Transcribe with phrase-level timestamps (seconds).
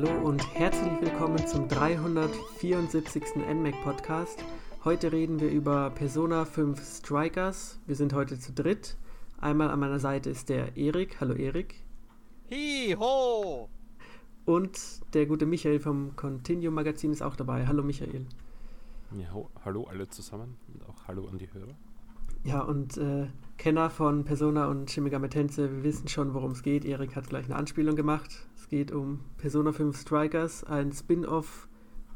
[0.00, 3.34] Hallo und herzlich willkommen zum 374.
[3.52, 4.44] NMAC Podcast.
[4.84, 7.80] Heute reden wir über Persona 5 Strikers.
[7.84, 8.96] Wir sind heute zu dritt.
[9.40, 11.20] Einmal an meiner Seite ist der Erik.
[11.20, 11.82] Hallo Erik.
[12.48, 13.68] Hi ho!
[14.44, 14.78] Und
[15.14, 17.66] der gute Michael vom Continuum Magazin ist auch dabei.
[17.66, 18.24] Hallo Michael.
[19.18, 21.74] Ja, ho hallo alle zusammen und auch hallo an die Hörer.
[22.44, 23.26] Ja, und äh,
[23.58, 26.84] Kenner von Persona und Shin Megami wissen schon, worum es geht.
[26.84, 28.46] Erik hat gleich eine Anspielung gemacht.
[28.56, 31.68] Es geht um Persona 5 Strikers, ein Spin-off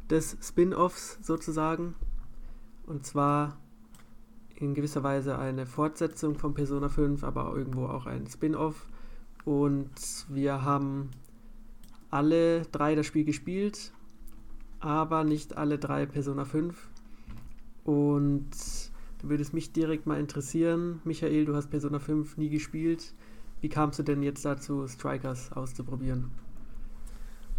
[0.09, 1.97] des Spin-offs sozusagen.
[2.87, 3.59] Und zwar
[4.55, 8.87] in gewisser Weise eine Fortsetzung von Persona 5, aber irgendwo auch ein Spin-off.
[9.45, 9.91] Und
[10.29, 11.11] wir haben
[12.11, 13.93] alle drei das Spiel gespielt,
[14.79, 16.89] aber nicht alle drei Persona 5.
[17.83, 18.51] Und
[19.23, 21.01] da würde es mich direkt mal interessieren.
[21.05, 23.15] Michael, du hast Persona 5 nie gespielt.
[23.61, 26.33] Wie kamst du denn jetzt dazu, Strikers auszuprobieren?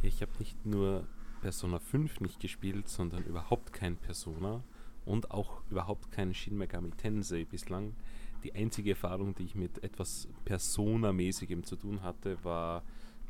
[0.02, 1.08] Ich habe nicht nur
[1.42, 4.64] Persona 5 nicht gespielt, sondern überhaupt kein Persona
[5.06, 7.96] und auch überhaupt kein Shin Megami Tensei bislang.
[8.44, 12.84] Die einzige Erfahrung, die ich mit etwas Persona-mäßigem zu tun hatte, war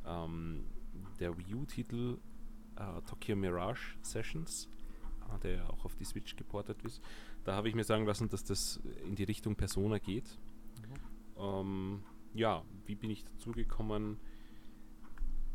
[0.08, 0.64] ähm,
[1.20, 2.18] der Wii U-Titel
[2.76, 4.68] äh, Tokyo Mirage Sessions,
[5.32, 7.02] äh, der auch auf die Switch geportet ist.
[7.44, 10.38] Da habe ich mir sagen lassen, dass das in die Richtung Persona geht.
[11.38, 11.44] Mhm.
[11.44, 14.20] Ähm, ja, wie bin ich dazu gekommen?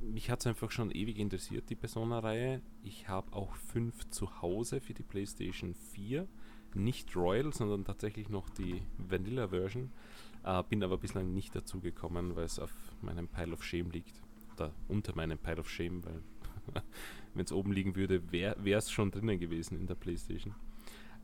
[0.01, 2.61] Mich hat es einfach schon ewig interessiert, die Persona-Reihe.
[2.85, 6.29] Ich habe auch fünf zu Hause für die PlayStation 4.
[6.75, 9.91] Nicht Royal, sondern tatsächlich noch die Vanilla-Version.
[10.45, 14.23] Äh, bin aber bislang nicht dazu gekommen, weil es auf meinem Pile of Shame liegt.
[14.55, 16.23] Oder unter meinem Pile of Shame, weil
[17.35, 20.55] wenn es oben liegen würde, wäre es schon drinnen gewesen in der PlayStation.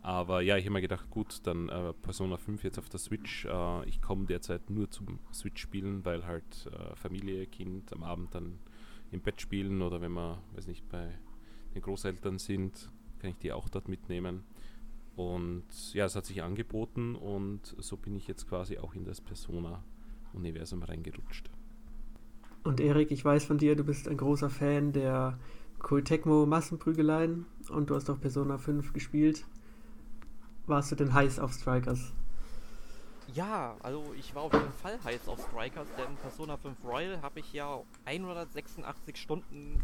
[0.05, 3.47] Aber ja, ich habe mir gedacht, gut, dann äh, Persona 5 jetzt auf der Switch.
[3.47, 8.59] Äh, ich komme derzeit nur zum Switch-Spielen, weil halt äh, Familie, Kind am Abend dann
[9.13, 11.09] im Bett spielen oder wenn wir, weiß nicht, bei
[11.75, 14.43] den Großeltern sind, kann ich die auch dort mitnehmen.
[15.17, 15.65] Und
[15.95, 20.83] ja, es hat sich angeboten und so bin ich jetzt quasi auch in das Persona-Universum
[20.83, 21.49] reingerutscht.
[22.63, 25.39] Und Erik, ich weiß von dir, du bist ein großer Fan der
[25.79, 29.47] Koei Tecmo Massenprügeleien und du hast auch Persona 5 gespielt
[30.67, 32.13] warst du denn heiß auf Strikers?
[33.35, 37.41] Ja, also ich war auf jeden Fall heiß auf Strikers, denn Persona 5 Royal habe
[37.41, 39.81] ich ja 186 Stunden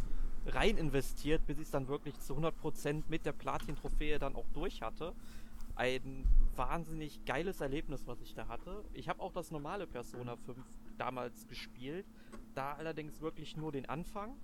[0.47, 4.83] rein investiert, bis ich es dann wirklich zu 100% mit der Platin-Trophäe dann auch durch
[4.83, 5.15] hatte.
[5.75, 6.27] Ein
[6.57, 8.85] wahnsinnig geiles Erlebnis, was ich da hatte.
[8.93, 10.59] Ich habe auch das normale Persona 5
[10.99, 12.07] damals gespielt,
[12.55, 14.37] da allerdings wirklich nur den Anfang.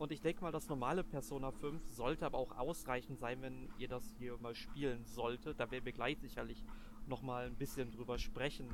[0.00, 3.86] Und ich denke mal, das normale Persona 5 sollte aber auch ausreichend sein, wenn ihr
[3.86, 5.60] das hier mal spielen solltet.
[5.60, 6.64] Da werden wir gleich sicherlich
[7.06, 8.66] nochmal ein bisschen drüber sprechen.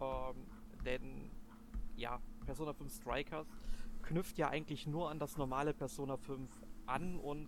[0.00, 0.44] Ähm,
[0.84, 1.30] denn
[1.94, 3.46] ja, Persona 5 Strikers
[4.02, 6.50] knüpft ja eigentlich nur an das normale Persona 5
[6.86, 7.46] an und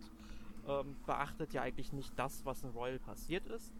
[0.69, 3.75] ähm, beachtet ja eigentlich nicht das, was in Royal passiert ist.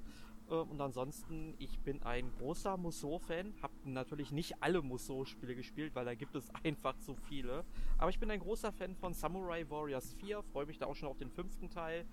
[0.51, 3.55] Ähm, und ansonsten, ich bin ein großer Musou-Fan.
[3.63, 7.65] Hab natürlich nicht alle Musou-Spiele gespielt, weil da gibt es einfach zu viele.
[7.99, 10.43] Aber ich bin ein großer Fan von Samurai Warriors 4.
[10.43, 12.05] Freue mich da auch schon auf den fünften Teil.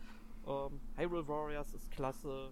[0.48, 2.52] Ähm, Hyrule Warriors ist klasse.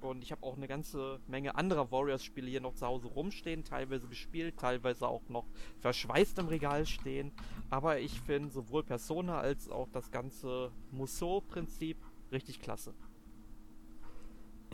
[0.00, 4.06] Und ich habe auch eine ganze Menge anderer Warriors-Spiele hier noch zu Hause rumstehen, teilweise
[4.06, 5.46] gespielt, teilweise auch noch
[5.78, 7.32] verschweißt im Regal stehen.
[7.70, 11.96] Aber ich finde sowohl Persona als auch das ganze Musou-Prinzip
[12.32, 12.92] richtig klasse.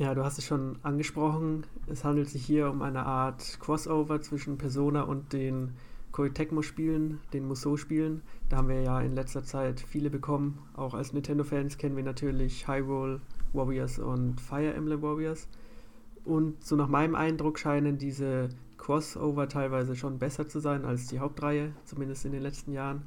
[0.01, 1.67] Ja, du hast es schon angesprochen.
[1.87, 5.75] Es handelt sich hier um eine Art Crossover zwischen Persona und den
[6.11, 8.23] Koei Tecmo-Spielen, den Musou-Spielen.
[8.49, 10.59] Da haben wir ja in letzter Zeit viele bekommen.
[10.75, 13.21] Auch als Nintendo-Fans kennen wir natürlich Hyrule
[13.53, 15.49] Warriors und Fire Emblem Warriors.
[16.25, 21.19] Und so nach meinem Eindruck scheinen diese Crossover teilweise schon besser zu sein als die
[21.19, 23.03] Hauptreihe, zumindest in den letzten Jahren.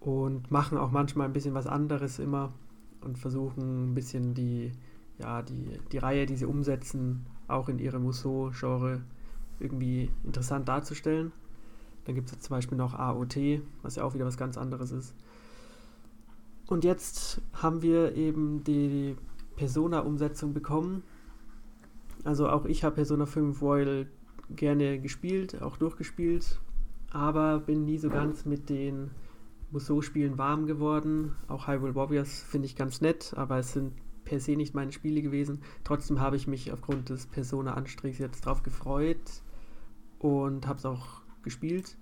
[0.00, 2.54] Und machen auch manchmal ein bisschen was anderes immer
[3.02, 4.72] und versuchen ein bisschen die
[5.20, 9.02] ja, die, die Reihe, die sie umsetzen, auch in ihrem Musou-Genre
[9.58, 11.32] irgendwie interessant darzustellen.
[12.04, 13.36] Dann gibt es zum Beispiel noch AOT,
[13.82, 15.14] was ja auch wieder was ganz anderes ist.
[16.66, 19.16] Und jetzt haben wir eben die
[19.56, 21.02] Persona-Umsetzung bekommen.
[22.24, 24.06] Also auch ich habe Persona 5 Royal
[24.48, 26.60] gerne gespielt, auch durchgespielt,
[27.10, 29.10] aber bin nie so ganz mit den
[29.70, 31.36] Musou-Spielen warm geworden.
[31.48, 33.92] Auch Hyrule Warriors finde ich ganz nett, aber es sind
[34.30, 35.60] per se nicht meine Spiele gewesen.
[35.82, 39.18] Trotzdem habe ich mich aufgrund des Persona-Anstiegs jetzt drauf gefreut
[40.20, 41.96] und habe es auch gespielt.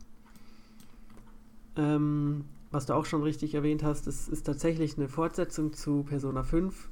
[1.77, 6.43] Ähm, was du auch schon richtig erwähnt hast, es ist tatsächlich eine Fortsetzung zu Persona
[6.43, 6.91] 5.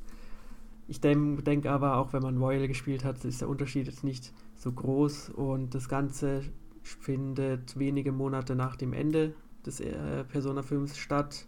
[0.89, 4.33] Ich denke denk aber, auch wenn man Royal gespielt hat, ist der Unterschied jetzt nicht
[4.57, 6.45] so groß und das Ganze
[6.83, 9.35] findet wenige Monate nach dem Ende
[9.67, 11.47] des äh, Persona 5 statt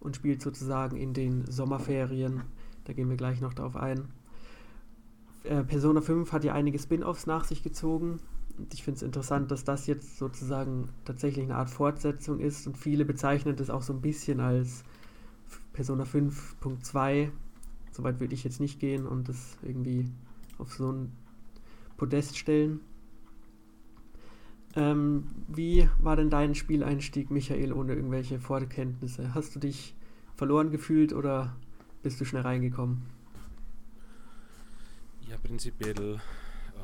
[0.00, 2.44] und spielt sozusagen in den Sommerferien.
[2.88, 4.08] Da gehen wir gleich noch darauf ein.
[5.44, 8.18] Äh, Persona 5 hat ja einige Spin-offs nach sich gezogen.
[8.56, 12.66] Und ich finde es interessant, dass das jetzt sozusagen tatsächlich eine Art Fortsetzung ist.
[12.66, 14.84] Und viele bezeichnen das auch so ein bisschen als
[15.74, 17.28] Persona 5.2.
[17.92, 20.06] Soweit würde ich jetzt nicht gehen und das irgendwie
[20.56, 21.12] auf so ein
[21.98, 22.80] Podest stellen.
[24.76, 29.34] Ähm, wie war denn dein Spieleinstieg, Michael, ohne irgendwelche Vorkenntnisse?
[29.34, 29.94] Hast du dich
[30.36, 31.54] verloren gefühlt oder
[32.02, 33.02] bist du schnell reingekommen?
[35.28, 36.20] Ja, prinzipiell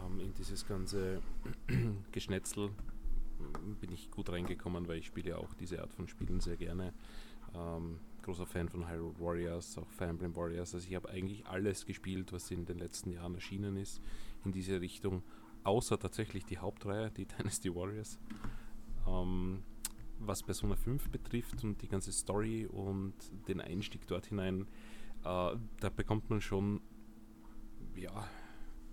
[0.05, 1.23] ähm, in dieses ganze
[2.13, 2.71] Geschnetzel
[3.81, 6.93] bin ich gut reingekommen, weil ich spiele ja auch diese Art von Spielen sehr gerne.
[7.55, 10.75] Ähm, großer Fan von Hyrule Warriors, auch Emblem Warriors.
[10.75, 14.01] Also ich habe eigentlich alles gespielt, was in den letzten Jahren erschienen ist
[14.45, 15.23] in diese Richtung,
[15.63, 18.19] außer tatsächlich die Hauptreihe, die Dynasty Warriors.
[19.07, 19.63] Ähm,
[20.21, 23.15] was Persona 5 betrifft und die ganze Story und
[23.49, 24.67] den Einstieg dort hinein,
[25.25, 26.81] äh, da bekommt man schon,
[27.97, 28.29] ja,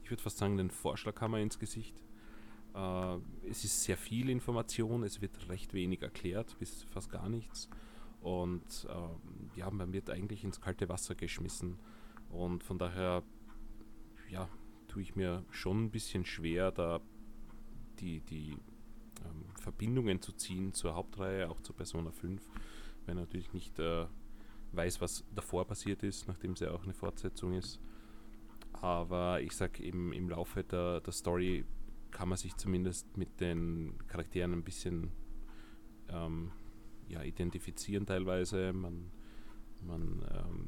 [0.04, 2.02] ich würde fast sagen, den Vorschlaghammer ins Gesicht.
[2.74, 3.18] Äh,
[3.50, 7.70] es ist sehr viel Information, es wird recht wenig erklärt, bis fast gar nichts.
[8.22, 11.78] Und äh, ja, man wird eigentlich ins kalte Wasser geschmissen.
[12.30, 13.24] Und von daher,
[14.30, 14.48] ja,
[14.88, 17.02] tue ich mir schon ein bisschen schwer, da
[18.00, 18.52] die, die
[19.26, 22.42] ähm, Verbindungen zu ziehen zur Hauptreihe, auch zur Persona 5,
[23.06, 24.06] weil natürlich nicht äh,
[24.74, 27.80] weiß, was davor passiert ist, nachdem es ja auch eine Fortsetzung ist.
[28.74, 31.66] Aber ich sage eben im Laufe der, der Story
[32.12, 35.12] kann man sich zumindest mit den Charakteren ein bisschen
[36.10, 36.52] ähm,
[37.08, 38.74] ja, identifizieren teilweise.
[38.74, 39.12] Man,
[39.82, 40.68] man ähm,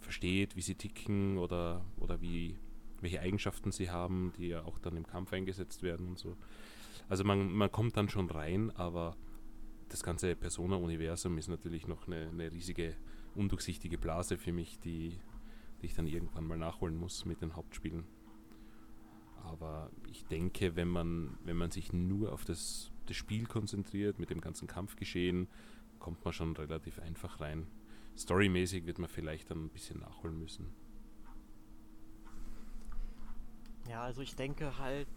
[0.00, 2.58] versteht, wie sie ticken oder, oder wie,
[3.00, 6.36] welche Eigenschaften sie haben, die ja auch dann im Kampf eingesetzt werden und so.
[7.08, 9.16] Also man, man kommt dann schon rein, aber
[9.88, 12.94] das ganze Persona-Universum ist natürlich noch eine, eine, riesige,
[13.34, 15.18] undurchsichtige Blase für mich, die,
[15.80, 18.04] die ich dann irgendwann mal nachholen muss mit den Hauptspielen.
[19.44, 24.30] Aber ich denke, wenn man, wenn man sich nur auf das, das Spiel konzentriert, mit
[24.30, 25.48] dem ganzen Kampfgeschehen,
[25.98, 27.66] kommt man schon relativ einfach rein.
[28.16, 30.74] Storymäßig wird man vielleicht dann ein bisschen nachholen müssen.
[33.88, 35.08] Ja, also ich denke halt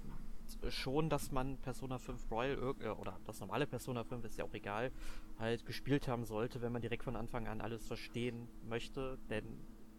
[0.70, 4.54] schon, dass man Persona 5 Royal äh, oder das normale Persona 5 ist ja auch
[4.54, 4.92] egal,
[5.40, 9.46] halt gespielt haben sollte, wenn man direkt von Anfang an alles verstehen möchte, denn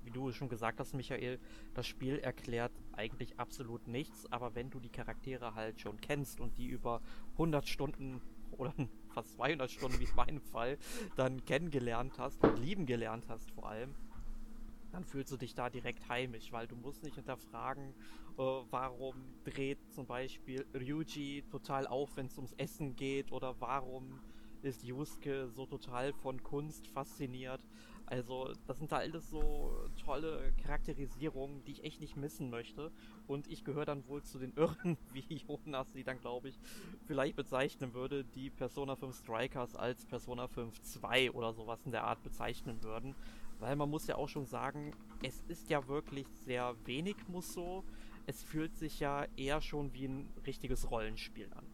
[0.04, 1.38] wie du schon gesagt hast, Michael,
[1.74, 6.58] das Spiel erklärt eigentlich absolut nichts, aber wenn du die Charaktere halt schon kennst und
[6.58, 7.00] die über
[7.32, 8.20] 100 Stunden
[8.52, 8.74] oder
[9.08, 10.78] fast 200 Stunden, wie in meinem Fall,
[11.16, 13.94] dann kennengelernt hast und lieben gelernt hast vor allem,
[14.92, 17.94] dann fühlst du dich da direkt heimisch, weil du musst nicht hinterfragen,
[18.38, 24.20] äh, warum dreht zum Beispiel Ryuji total auf, wenn es ums Essen geht oder warum
[24.62, 27.66] ist Yusuke so total von Kunst fasziniert.
[28.06, 32.92] Also, das sind da alles so tolle Charakterisierungen, die ich echt nicht missen möchte.
[33.26, 36.58] Und ich gehöre dann wohl zu den Irren, wie Jonas sie dann, glaube ich,
[37.06, 42.04] vielleicht bezeichnen würde, die Persona 5 Strikers als Persona 5 2 oder sowas in der
[42.04, 43.14] Art bezeichnen würden.
[43.62, 44.90] Weil man muss ja auch schon sagen,
[45.22, 47.84] es ist ja wirklich sehr wenig Musso.
[48.26, 51.64] Es fühlt sich ja eher schon wie ein richtiges Rollenspiel an.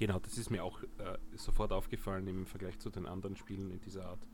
[0.00, 3.80] Genau, das ist mir auch äh, sofort aufgefallen im Vergleich zu den anderen Spielen in
[3.80, 4.26] dieser Art,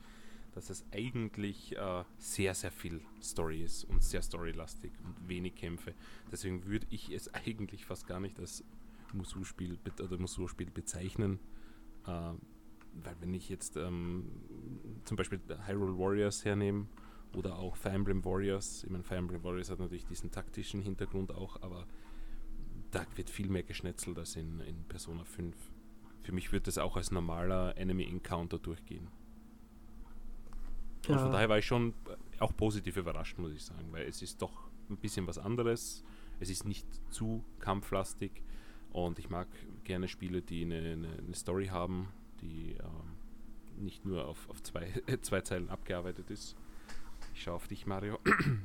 [0.55, 5.93] dass es eigentlich äh, sehr, sehr viel Story ist und sehr storylastig und wenig Kämpfe.
[6.33, 8.65] Deswegen würde ich es eigentlich fast gar nicht als
[9.13, 11.39] Musou-Spiel oder Musou-Spiel bezeichnen.
[12.07, 12.33] Äh,
[13.03, 14.27] weil wenn ich jetzt ähm,
[15.05, 16.87] zum Beispiel Hyrule Warriors hernehme
[17.35, 21.33] oder auch Fire Emblem Warriors, ich meine, Fire Emblem Warriors hat natürlich diesen taktischen Hintergrund
[21.33, 21.87] auch, aber
[22.91, 25.55] da wird viel mehr geschnetzelt als in, in Persona 5.
[26.23, 29.09] Für mich wird das auch als normaler Enemy Encounter durchgehen.
[31.07, 31.15] Ja.
[31.15, 31.95] Und von daher war ich schon
[32.39, 36.05] auch positiv überrascht, muss ich sagen, weil es ist doch ein bisschen was anderes.
[36.41, 38.43] Es ist nicht zu kampflastig
[38.91, 39.49] und ich mag
[39.85, 42.09] gerne Spiele, die eine, eine, eine Story haben,
[42.43, 44.89] die ähm, nicht nur auf, auf zwei,
[45.23, 46.57] zwei Zeilen abgearbeitet ist.
[47.35, 48.19] Ich schaue auf dich, Mario.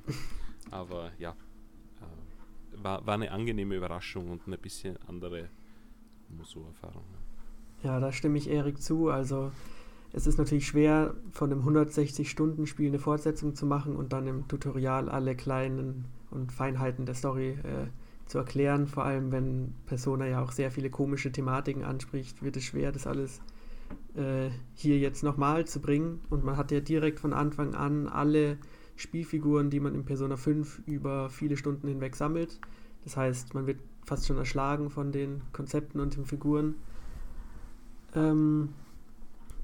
[0.71, 5.49] Aber ja, äh, war, war eine angenehme Überraschung und eine bisschen andere
[6.29, 7.03] Muso-Erfahrung.
[7.83, 9.09] Ja, da stimme ich Erik zu.
[9.09, 9.51] Also
[10.13, 15.09] es ist natürlich schwer, von einem 160-Stunden-Spiel eine Fortsetzung zu machen und dann im Tutorial
[15.09, 17.87] alle kleinen und Feinheiten der Story äh,
[18.25, 18.87] zu erklären.
[18.87, 23.07] Vor allem, wenn Persona ja auch sehr viele komische Thematiken anspricht, wird es schwer, das
[23.07, 23.41] alles
[24.15, 26.21] äh, hier jetzt nochmal zu bringen.
[26.29, 28.57] Und man hat ja direkt von Anfang an alle
[28.95, 32.60] Spielfiguren, die man in Persona 5 über viele Stunden hinweg sammelt.
[33.03, 36.75] Das heißt, man wird fast schon erschlagen von den Konzepten und den Figuren.
[38.15, 38.69] Ähm,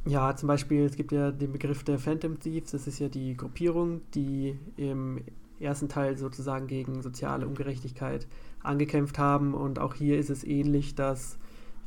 [0.06, 3.36] Ja, zum Beispiel, es gibt ja den Begriff der Phantom Thieves, das ist ja die
[3.36, 5.20] Gruppierung, die im
[5.60, 8.26] ersten Teil sozusagen gegen soziale Ungerechtigkeit
[8.64, 9.54] angekämpft haben.
[9.54, 11.38] Und auch hier ist es ähnlich, dass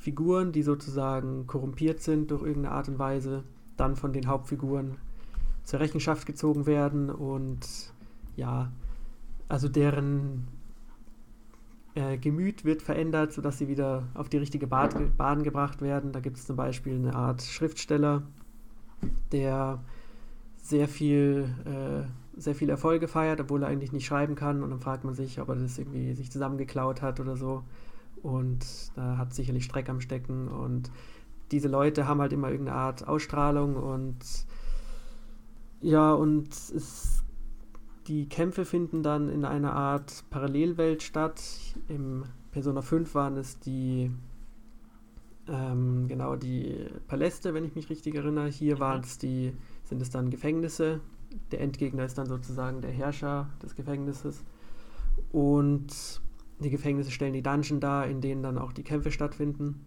[0.00, 3.44] Figuren, die sozusagen korrumpiert sind durch irgendeine Art und Weise,
[3.76, 4.96] dann von den Hauptfiguren
[5.62, 7.92] zur Rechenschaft gezogen werden und
[8.34, 8.72] ja,
[9.48, 10.48] also deren
[11.94, 16.12] äh, Gemüt wird verändert, sodass sie wieder auf die richtige Bahn, Bahn gebracht werden.
[16.12, 18.22] Da gibt es zum Beispiel eine Art Schriftsteller,
[19.32, 19.80] der
[20.56, 24.62] sehr viel, äh, sehr viel Erfolge feiert, obwohl er eigentlich nicht schreiben kann.
[24.62, 27.64] Und dann fragt man sich, ob er das irgendwie sich zusammengeklaut hat oder so.
[28.22, 30.48] Und da hat sicherlich Streck am Stecken.
[30.48, 30.90] Und
[31.50, 34.18] diese Leute haben halt immer irgendeine Art Ausstrahlung und
[35.80, 37.24] ja, und es
[38.06, 41.40] die Kämpfe finden dann in einer Art Parallelwelt statt.
[41.88, 44.10] Im Persona 5 waren es die
[45.48, 48.48] ähm, genau die Paläste, wenn ich mich richtig erinnere.
[48.48, 49.52] Hier waren es die,
[49.84, 51.00] sind es dann Gefängnisse.
[51.52, 54.42] Der Endgegner ist dann sozusagen der Herrscher des Gefängnisses.
[55.30, 56.20] Und
[56.60, 59.84] die Gefängnisse stellen die Dungeon dar, in denen dann auch die Kämpfe stattfinden.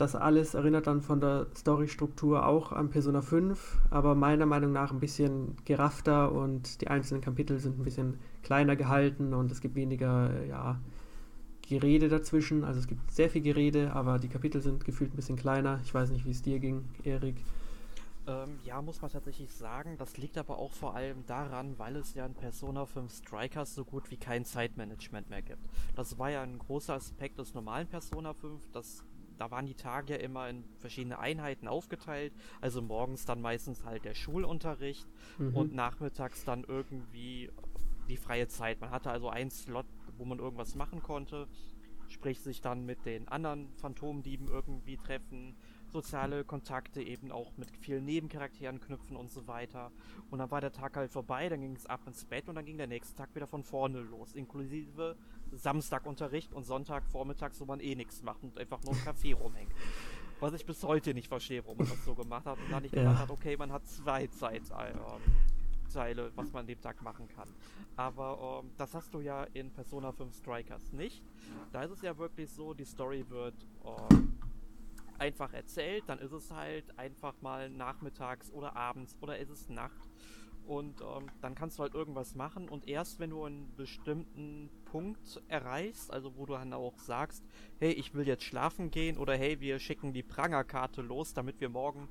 [0.00, 4.92] Das alles erinnert dann von der Storystruktur auch an Persona 5, aber meiner Meinung nach
[4.92, 9.74] ein bisschen geraffter und die einzelnen Kapitel sind ein bisschen kleiner gehalten und es gibt
[9.74, 10.80] weniger ja,
[11.60, 12.64] Gerede dazwischen.
[12.64, 15.80] Also es gibt sehr viel Gerede, aber die Kapitel sind gefühlt ein bisschen kleiner.
[15.84, 17.36] Ich weiß nicht, wie es dir ging, Erik.
[18.30, 19.96] Ähm, ja, muss man tatsächlich sagen.
[19.98, 23.84] Das liegt aber auch vor allem daran, weil es ja in Persona 5 Strikers so
[23.84, 25.68] gut wie kein Zeitmanagement mehr gibt.
[25.96, 29.04] Das war ja ein großer Aspekt des normalen Persona 5, dass
[29.36, 32.34] da waren die Tage ja immer in verschiedene Einheiten aufgeteilt.
[32.60, 35.08] Also morgens dann meistens halt der Schulunterricht
[35.38, 35.56] mhm.
[35.56, 37.50] und nachmittags dann irgendwie
[38.10, 38.80] die freie Zeit.
[38.80, 39.86] Man hatte also einen Slot,
[40.18, 41.48] wo man irgendwas machen konnte,
[42.08, 45.56] sprich sich dann mit den anderen Phantomdieben irgendwie treffen,
[45.90, 49.90] soziale Kontakte eben auch mit vielen Nebencharakteren knüpfen und so weiter.
[50.30, 52.64] Und dann war der Tag halt vorbei, dann ging es ab ins Bett und dann
[52.64, 55.16] ging der nächste Tag wieder von vorne los, inklusive
[55.52, 59.72] Samstagunterricht und Sonntag vormittags, wo man eh nichts macht und einfach nur im Café rumhängt.
[60.40, 62.94] Was ich bis heute nicht verstehe, warum man das so gemacht hat und dann nicht
[62.94, 63.02] ja.
[63.02, 64.96] gesagt hat, okay, man hat zwei Zeitteile,
[65.94, 67.48] äh, was man an dem Tag machen kann.
[67.96, 71.22] Aber ähm, das hast du ja in Persona 5 Strikers nicht.
[71.72, 73.54] Da ist es ja wirklich so, die Story wird
[73.84, 74.38] ähm,
[75.20, 80.10] einfach erzählt, dann ist es halt einfach mal nachmittags oder abends oder ist es Nacht.
[80.66, 85.42] Und ähm, dann kannst du halt irgendwas machen und erst wenn du einen bestimmten Punkt
[85.48, 87.44] erreichst, also wo du dann auch sagst,
[87.78, 91.70] hey, ich will jetzt schlafen gehen oder hey, wir schicken die Prangerkarte los, damit wir
[91.70, 92.08] morgen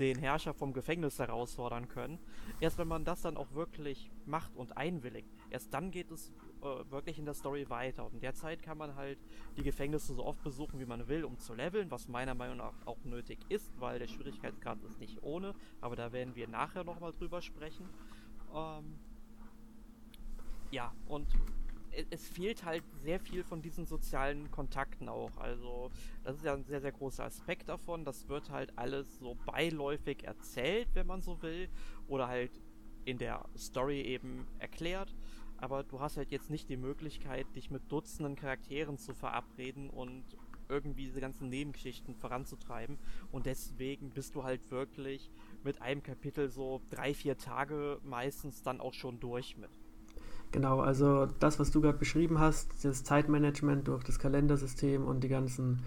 [0.00, 2.18] den Herrscher vom Gefängnis herausfordern können.
[2.58, 6.90] Erst wenn man das dann auch wirklich macht und einwilligt, erst dann geht es äh,
[6.90, 8.06] wirklich in der Story weiter.
[8.06, 9.18] Und in der Zeit kann man halt
[9.58, 12.86] die Gefängnisse so oft besuchen, wie man will, um zu leveln, was meiner Meinung nach
[12.86, 15.54] auch nötig ist, weil der Schwierigkeitsgrad ist nicht ohne.
[15.82, 17.86] Aber da werden wir nachher nochmal drüber sprechen.
[18.54, 18.98] Ähm,
[20.70, 21.28] ja, und
[22.10, 25.36] es fehlt halt sehr viel von diesen sozialen Kontakten auch.
[25.38, 25.90] Also,
[26.24, 28.04] das ist ja ein sehr, sehr großer Aspekt davon.
[28.04, 31.68] Das wird halt alles so beiläufig erzählt, wenn man so will,
[32.08, 32.60] oder halt
[33.04, 35.14] in der Story eben erklärt.
[35.56, 40.24] Aber du hast halt jetzt nicht die Möglichkeit, dich mit Dutzenden Charakteren zu verabreden und
[40.70, 42.98] irgendwie diese ganzen Nebengeschichten voranzutreiben.
[43.32, 45.30] Und deswegen bist du halt wirklich
[45.64, 49.70] mit einem Kapitel so drei, vier Tage meistens dann auch schon durch mit.
[50.52, 55.28] Genau, also das, was du gerade beschrieben hast, das Zeitmanagement durch das Kalendersystem und die
[55.28, 55.80] ganzen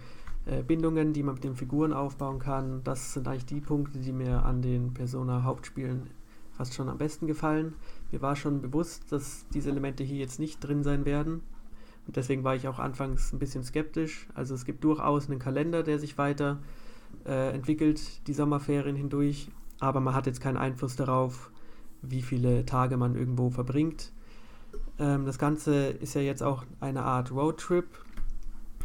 [0.46, 4.12] äh, Bindungen, die man mit den Figuren aufbauen kann, das sind eigentlich die Punkte, die
[4.12, 6.08] mir an den Persona-Hauptspielen
[6.52, 7.74] fast schon am besten gefallen.
[8.10, 11.42] Mir war schon bewusst, dass diese Elemente hier jetzt nicht drin sein werden.
[12.06, 14.28] Und deswegen war ich auch anfangs ein bisschen skeptisch.
[14.34, 16.58] Also es gibt durchaus einen Kalender, der sich weiter
[17.26, 21.50] äh, entwickelt, die Sommerferien hindurch, aber man hat jetzt keinen Einfluss darauf,
[22.02, 24.12] wie viele Tage man irgendwo verbringt.
[24.98, 27.86] Ähm, das Ganze ist ja jetzt auch eine Art Roadtrip.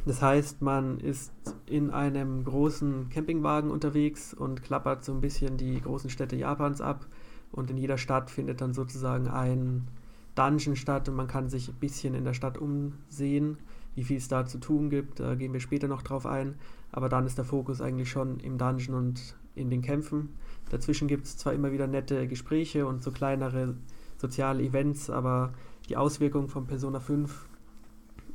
[0.05, 1.31] Das heißt, man ist
[1.65, 7.05] in einem großen Campingwagen unterwegs und klappert so ein bisschen die großen Städte Japans ab.
[7.51, 9.87] Und in jeder Stadt findet dann sozusagen ein
[10.35, 13.57] Dungeon statt und man kann sich ein bisschen in der Stadt umsehen,
[13.95, 15.19] wie viel es da zu tun gibt.
[15.19, 16.55] Da gehen wir später noch drauf ein.
[16.91, 20.29] Aber dann ist der Fokus eigentlich schon im Dungeon und in den Kämpfen.
[20.69, 23.75] Dazwischen gibt es zwar immer wieder nette Gespräche und so kleinere
[24.17, 25.53] soziale Events, aber
[25.89, 27.47] die Auswirkung von Persona 5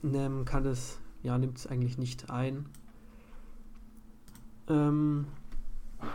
[0.02, 2.66] ähm, kann es, ja, nimmt es eigentlich nicht ein.
[4.68, 5.26] Ähm,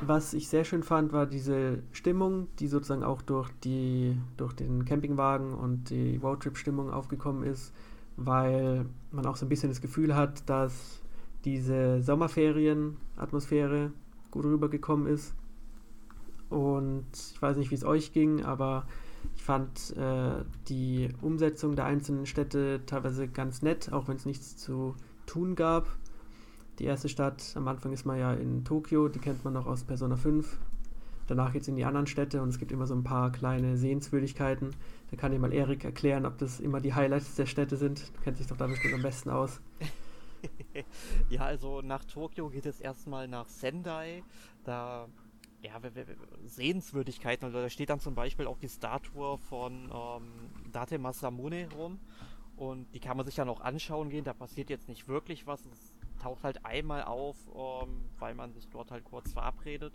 [0.01, 4.85] was ich sehr schön fand, war diese Stimmung, die sozusagen auch durch, die, durch den
[4.85, 7.73] Campingwagen und die Roadtrip-Stimmung aufgekommen ist,
[8.17, 11.01] weil man auch so ein bisschen das Gefühl hat, dass
[11.45, 13.91] diese Sommerferien-Atmosphäre
[14.29, 15.33] gut rübergekommen ist.
[16.49, 18.85] Und ich weiß nicht, wie es euch ging, aber
[19.35, 24.57] ich fand äh, die Umsetzung der einzelnen Städte teilweise ganz nett, auch wenn es nichts
[24.57, 24.95] zu
[25.25, 25.87] tun gab.
[26.79, 29.83] Die erste Stadt, am Anfang ist man ja in Tokio, die kennt man noch aus
[29.83, 30.57] Persona 5.
[31.27, 33.77] Danach geht es in die anderen Städte und es gibt immer so ein paar kleine
[33.77, 34.71] Sehenswürdigkeiten.
[35.11, 38.11] Da kann dir mal Erik erklären, ob das immer die Highlights der Städte sind.
[38.15, 39.61] Du kennst dich doch da bestimmt am besten aus.
[41.29, 44.23] ja, also nach Tokio geht es erstmal nach Sendai.
[44.63, 45.07] Da
[45.61, 45.79] ja,
[46.45, 47.45] Sehenswürdigkeiten.
[47.45, 51.99] Also da steht dann zum Beispiel auch die Statue von ähm, Date Masamune rum.
[52.55, 54.25] Und die kann man sich dann auch anschauen gehen.
[54.25, 55.65] Da passiert jetzt nicht wirklich was.
[55.65, 59.93] Es taucht halt einmal auf, ähm, weil man sich dort halt kurz verabredet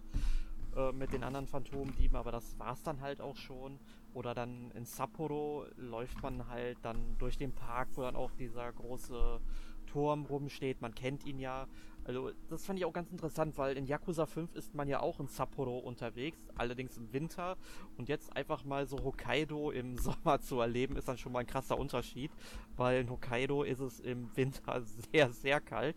[0.75, 2.17] äh, mit den anderen Phantomdieben.
[2.17, 3.79] Aber das war's dann halt auch schon.
[4.15, 8.73] Oder dann in Sapporo läuft man halt dann durch den Park, wo dann auch dieser
[8.73, 9.41] große
[9.87, 10.81] Turm rumsteht.
[10.81, 11.67] Man kennt ihn ja.
[12.05, 15.21] Also, das fand ich auch ganz interessant, weil in Yakuza 5 ist man ja auch
[15.21, 17.57] in Sapporo unterwegs, allerdings im Winter.
[17.97, 21.47] Und jetzt einfach mal so Hokkaido im Sommer zu erleben, ist dann schon mal ein
[21.47, 22.31] krasser Unterschied,
[22.77, 25.97] weil in Hokkaido ist es im Winter sehr, sehr kalt.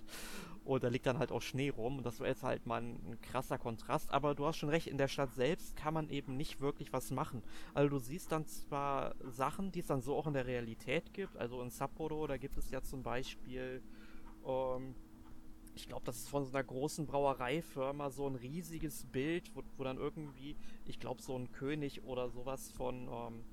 [0.63, 1.97] Und da liegt dann halt auch Schnee rum.
[1.97, 4.11] Und das war jetzt halt mal ein, krasser Kontrast.
[4.11, 7.09] Aber du hast schon recht, in der Stadt selbst kann man eben nicht wirklich was
[7.09, 7.41] machen.
[7.73, 11.37] Also du siehst dann zwar Sachen, die es dann so auch in der Realität gibt.
[11.37, 13.81] Also in Sapporo, da gibt es ja zum Beispiel
[14.45, 14.93] ähm,
[15.77, 19.84] ich glaube, das ist von so einer großen Brauereifirma so ein riesiges Bild, wo, wo
[19.84, 20.55] dann irgendwie,
[20.86, 23.43] ich glaube, so ein König oder sowas von, ähm,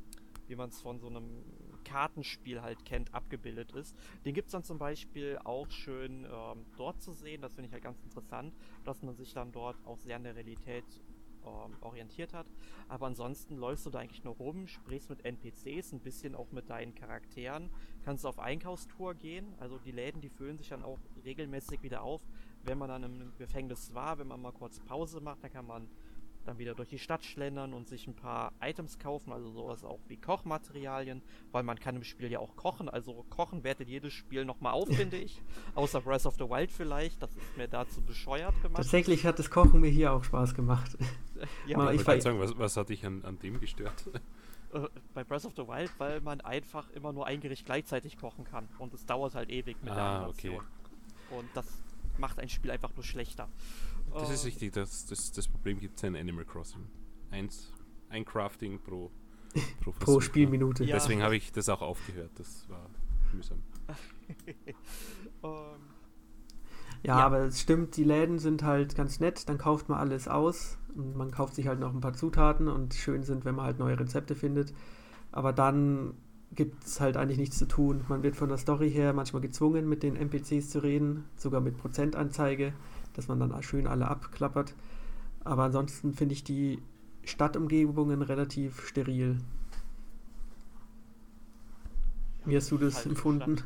[0.47, 1.45] wie man es von so einem
[1.85, 3.95] Kartenspiel halt kennt, abgebildet ist.
[4.25, 7.43] Den gibt es dann zum Beispiel auch schön ähm, dort zu sehen.
[7.43, 8.54] Das finde ich halt ganz interessant,
[8.85, 10.85] dass man sich dann dort auch sehr an der Realität
[11.47, 12.47] ähm, orientiert hat.
[12.89, 16.71] Aber ansonsten läufst du da eigentlich nur rum, sprichst mit NPCs, ein bisschen auch mit
[16.71, 17.71] deinen Charakteren,
[18.05, 19.55] kannst auf Einkaufstour gehen.
[19.59, 22.23] Also die Läden, die füllen sich dann auch regelmäßig wieder auf,
[22.65, 25.89] wenn man dann im Gefängnis war, wenn man mal kurz Pause macht, dann kann man
[26.45, 30.00] dann wieder durch die Stadt schlendern und sich ein paar Items kaufen, also sowas auch
[30.09, 34.45] wie Kochmaterialien, weil man kann im Spiel ja auch kochen, also kochen wertet jedes Spiel
[34.45, 35.43] nochmal auf, finde ich.
[35.75, 38.76] Außer Breath of the Wild vielleicht, das ist mir dazu bescheuert gemacht.
[38.76, 40.97] Tatsächlich hat das Kochen mir hier auch Spaß gemacht.
[41.67, 44.04] ja, Aber ich wollte sagen, was, was hat dich an, an dem gestört?
[44.73, 48.45] Äh, bei Breath of the Wild, weil man einfach immer nur ein Gericht gleichzeitig kochen
[48.45, 50.57] kann und es dauert halt ewig mit ah, der Animation.
[50.57, 51.39] Okay.
[51.39, 51.67] Und das
[52.19, 53.49] macht ein Spiel einfach nur schlechter.
[54.15, 56.87] Das ist richtig, das, das, das Problem gibt es in Animal Crossing.
[57.31, 57.73] Eins,
[58.09, 59.11] ein Crafting pro,
[59.81, 60.85] pro, pro Spielminute.
[60.85, 60.95] Ja.
[60.95, 62.89] Deswegen habe ich das auch aufgehört, das war
[63.33, 63.63] mühsam.
[65.43, 65.50] um,
[67.03, 70.29] ja, ja, aber es stimmt, die Läden sind halt ganz nett, dann kauft man alles
[70.29, 73.67] aus und man kauft sich halt noch ein paar Zutaten und schön sind, wenn man
[73.67, 74.73] halt neue Rezepte findet.
[75.33, 76.15] Aber dann
[76.53, 78.05] gibt es halt eigentlich nichts zu tun.
[78.09, 81.77] Man wird von der Story her manchmal gezwungen, mit den NPCs zu reden, sogar mit
[81.77, 82.73] Prozentanzeige
[83.15, 84.75] dass man dann schön alle abklappert.
[85.45, 86.79] Aber ansonsten finde ich die
[87.25, 89.39] Stadtumgebungen relativ steril.
[92.45, 93.63] Wie hast du das halt empfunden?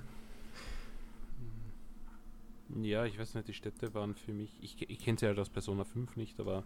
[2.82, 5.48] Ja, ich weiß nicht, die Städte waren für mich, ich, ich kenne sie halt aus
[5.48, 6.64] Persona 5 nicht, aber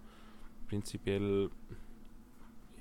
[0.69, 1.49] prinzipiell,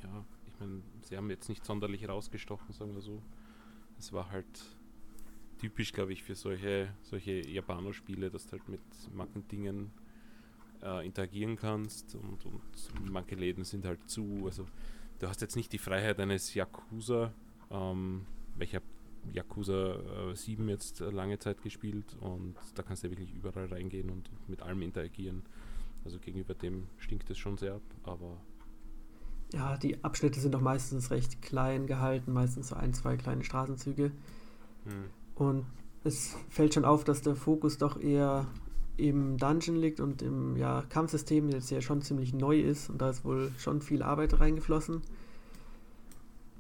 [0.03, 3.21] ja, ich meine, sie haben jetzt nicht sonderlich rausgestochen, sagen wir so.
[3.99, 4.65] Es war halt
[5.61, 8.81] typisch, glaube ich, für solche, solche Japano-Spiele, dass du halt mit
[9.13, 9.91] manchen Dingen
[10.81, 14.41] äh, interagieren kannst und, und manche Läden sind halt zu.
[14.45, 14.65] Also
[15.19, 17.31] du hast jetzt nicht die Freiheit eines Yakuza,
[17.69, 18.81] ähm, welcher
[19.33, 23.67] Yakuza äh, 7 jetzt äh, lange Zeit gespielt und da kannst du ja wirklich überall
[23.67, 25.43] reingehen und mit allem interagieren.
[26.03, 28.35] Also gegenüber dem stinkt es schon sehr ab, aber.
[29.53, 34.11] Ja, die Abschnitte sind doch meistens recht klein gehalten, meistens so ein, zwei kleine Straßenzüge.
[34.85, 35.20] Hm.
[35.41, 35.65] Und
[36.03, 38.45] es fällt schon auf, dass der Fokus doch eher
[38.97, 43.09] im Dungeon liegt und im ja, Kampfsystem jetzt ja schon ziemlich neu ist und da
[43.09, 45.01] ist wohl schon viel Arbeit reingeflossen.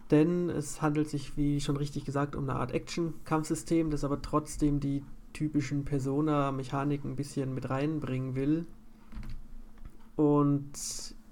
[0.09, 4.79] Denn es handelt sich, wie schon richtig gesagt, um eine Art Action-Kampfsystem, das aber trotzdem
[4.79, 8.65] die typischen Persona-Mechaniken ein bisschen mit reinbringen will.
[10.15, 10.71] Und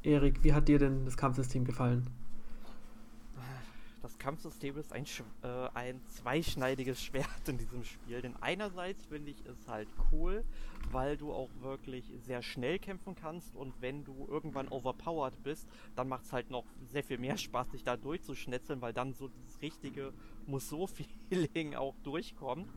[0.03, 2.05] Erik, wie hat dir denn das Kampfsystem gefallen?
[4.17, 5.05] Kampfsystem ist ein,
[5.43, 8.21] äh, ein zweischneidiges Schwert in diesem Spiel.
[8.21, 10.43] Denn einerseits finde ich es halt cool,
[10.91, 16.07] weil du auch wirklich sehr schnell kämpfen kannst und wenn du irgendwann overpowered bist, dann
[16.07, 19.61] macht es halt noch sehr viel mehr Spaß, dich da durchzuschnetzeln, weil dann so dieses
[19.61, 20.13] richtige
[20.47, 22.71] Musou-Feeling auch durchkommt.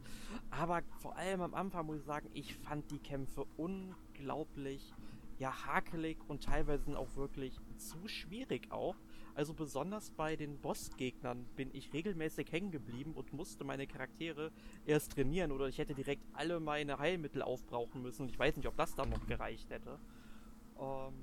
[0.50, 4.92] Aber vor allem am Anfang muss ich sagen, ich fand die Kämpfe unglaublich
[5.38, 8.96] ja hakelig und teilweise auch wirklich zu schwierig auch.
[9.34, 14.52] Also besonders bei den Bossgegnern bin ich regelmäßig hängen geblieben und musste meine Charaktere
[14.84, 18.76] erst trainieren oder ich hätte direkt alle meine Heilmittel aufbrauchen müssen ich weiß nicht, ob
[18.76, 19.98] das dann noch gereicht hätte.
[20.78, 21.14] Ähm,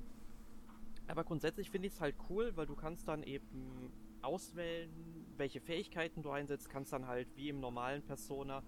[1.08, 3.92] aber grundsätzlich finde ich es halt cool, weil du kannst dann eben
[4.22, 4.90] auswählen,
[5.38, 8.64] welche Fähigkeiten du einsetzt, kannst dann halt wie im normalen Persona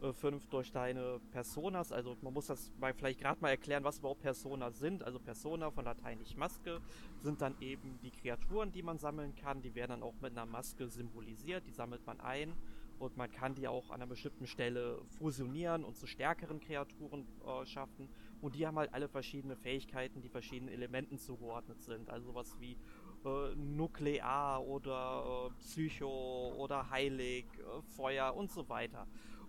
[0.00, 3.98] 5 äh, durch deine Personas, also man muss das mal vielleicht gerade mal erklären, was
[3.98, 5.02] überhaupt Personas sind.
[5.02, 6.80] Also Persona von lateinisch Maske
[7.22, 9.62] sind dann eben die Kreaturen, die man sammeln kann.
[9.62, 12.54] Die werden dann auch mit einer Maske symbolisiert, die sammelt man ein
[13.00, 17.64] und man kann die auch an einer bestimmten Stelle fusionieren und zu stärkeren Kreaturen äh,
[17.64, 18.10] schaffen.
[18.42, 22.10] Und die haben halt alle verschiedene Fähigkeiten, die verschiedenen Elementen zugeordnet sind.
[22.10, 22.76] Also sowas wie
[23.24, 29.06] äh, Nuklear oder äh, Psycho oder Heilig, äh, Feuer und so weiter.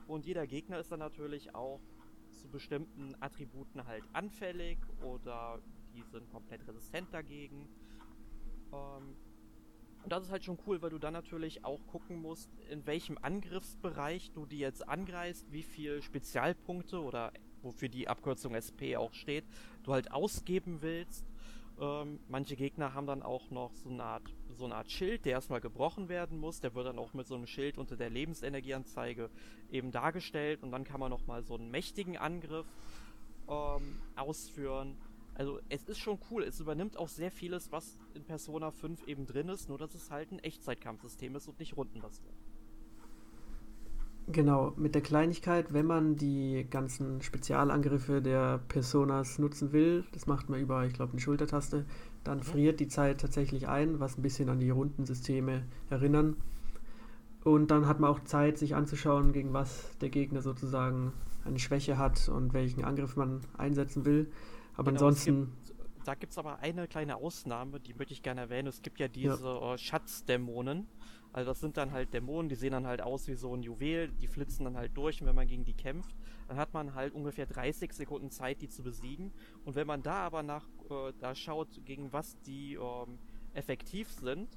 [0.08, 1.80] Und jeder Gegner ist dann natürlich auch
[2.32, 5.60] zu bestimmten Attributen halt anfällig oder
[5.94, 7.68] die sind komplett resistent dagegen.
[8.74, 9.16] Ähm,
[10.04, 13.18] und das ist halt schon cool, weil du dann natürlich auch gucken musst, in welchem
[13.22, 19.46] Angriffsbereich du die jetzt angreifst, wie viel Spezialpunkte oder wofür die Abkürzung SP auch steht,
[19.84, 21.31] du halt ausgeben willst
[21.82, 25.34] ähm, manche Gegner haben dann auch noch so eine, Art, so eine Art Schild, der
[25.34, 26.60] erstmal gebrochen werden muss.
[26.60, 29.32] Der wird dann auch mit so einem Schild unter der Lebensenergieanzeige
[29.72, 30.62] eben dargestellt.
[30.62, 32.67] Und dann kann man nochmal so einen mächtigen Angriff
[33.50, 34.96] ähm, ausführen.
[35.34, 36.44] Also es ist schon cool.
[36.44, 39.67] Es übernimmt auch sehr vieles, was in Persona 5 eben drin ist.
[39.67, 42.36] Nur dass es halt ein Echtzeitkampfsystem ist und nicht rundenbasiert.
[44.28, 50.50] Genau, mit der Kleinigkeit, wenn man die ganzen Spezialangriffe der Personas nutzen will, das macht
[50.50, 51.86] man über, ich glaube, eine Schultertaste,
[52.24, 52.44] dann mhm.
[52.44, 56.38] friert die Zeit tatsächlich ein, was ein bisschen an die Rundensysteme erinnern.
[57.44, 61.12] Und dann hat man auch Zeit, sich anzuschauen, gegen was der Gegner sozusagen
[61.44, 64.32] eine Schwäche hat und welchen Angriff man einsetzen will.
[64.76, 65.52] Aber genau, ansonsten.
[65.66, 68.68] Gibt, da gibt es aber eine kleine Ausnahme, die möchte ich gerne erwähnen.
[68.68, 69.74] Es gibt ja diese ja.
[69.74, 70.88] Äh, Schatzdämonen
[71.34, 74.10] also das sind dann halt Dämonen, die sehen dann halt aus wie so ein Juwel,
[74.22, 76.15] die flitzen dann halt durch und wenn man gegen die kämpft,
[76.48, 79.32] dann hat man halt ungefähr 30 Sekunden Zeit, die zu besiegen.
[79.63, 83.17] Und wenn man da aber nach äh, da schaut, gegen was die ähm,
[83.54, 84.50] effektiv sind,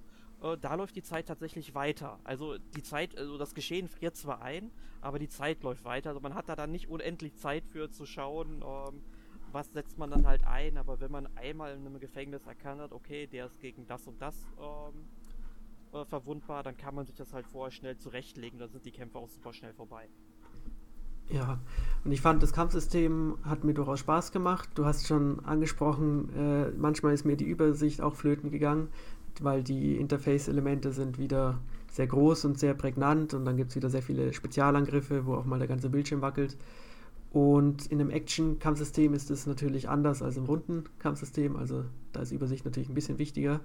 [0.42, 2.18] äh, da läuft die Zeit tatsächlich weiter.
[2.24, 6.10] Also die Zeit, also das Geschehen friert zwar ein, aber die Zeit läuft weiter.
[6.10, 9.02] Also man hat da dann nicht unendlich Zeit für zu schauen, ähm,
[9.52, 10.76] was setzt man dann halt ein.
[10.76, 14.20] Aber wenn man einmal in einem Gefängnis erkannt hat, okay, der ist gegen das und
[14.20, 15.06] das ähm,
[15.94, 19.18] äh, verwundbar, dann kann man sich das halt vorher schnell zurechtlegen, dann sind die Kämpfe
[19.18, 20.08] auch super schnell vorbei.
[21.30, 21.58] Ja,
[22.04, 24.68] und ich fand, das Kampfsystem hat mir durchaus Spaß gemacht.
[24.74, 28.88] Du hast schon angesprochen, äh, manchmal ist mir die Übersicht auch flöten gegangen,
[29.40, 33.88] weil die Interface-Elemente sind wieder sehr groß und sehr prägnant und dann gibt es wieder
[33.88, 36.58] sehr viele Spezialangriffe, wo auch mal der ganze Bildschirm wackelt.
[37.30, 42.32] Und in einem Action-Kampfsystem ist es natürlich anders als im runden Kampfsystem, also da ist
[42.32, 43.60] Übersicht natürlich ein bisschen wichtiger.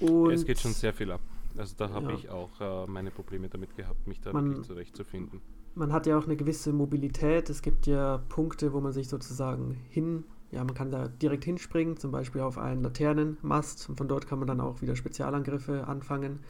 [0.00, 1.20] Und es geht schon sehr viel ab.
[1.56, 2.18] Also da habe ja.
[2.18, 5.40] ich auch äh, meine Probleme damit gehabt, mich da man, wirklich zurechtzufinden.
[5.74, 7.50] Man hat ja auch eine gewisse Mobilität.
[7.50, 11.96] Es gibt ja Punkte, wo man sich sozusagen hin, ja, man kann da direkt hinspringen,
[11.96, 16.40] zum Beispiel auf einen Laternenmast und von dort kann man dann auch wieder Spezialangriffe anfangen.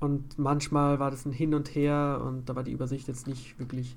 [0.00, 3.58] Und manchmal war das ein Hin und Her und da war die Übersicht jetzt nicht
[3.58, 3.96] wirklich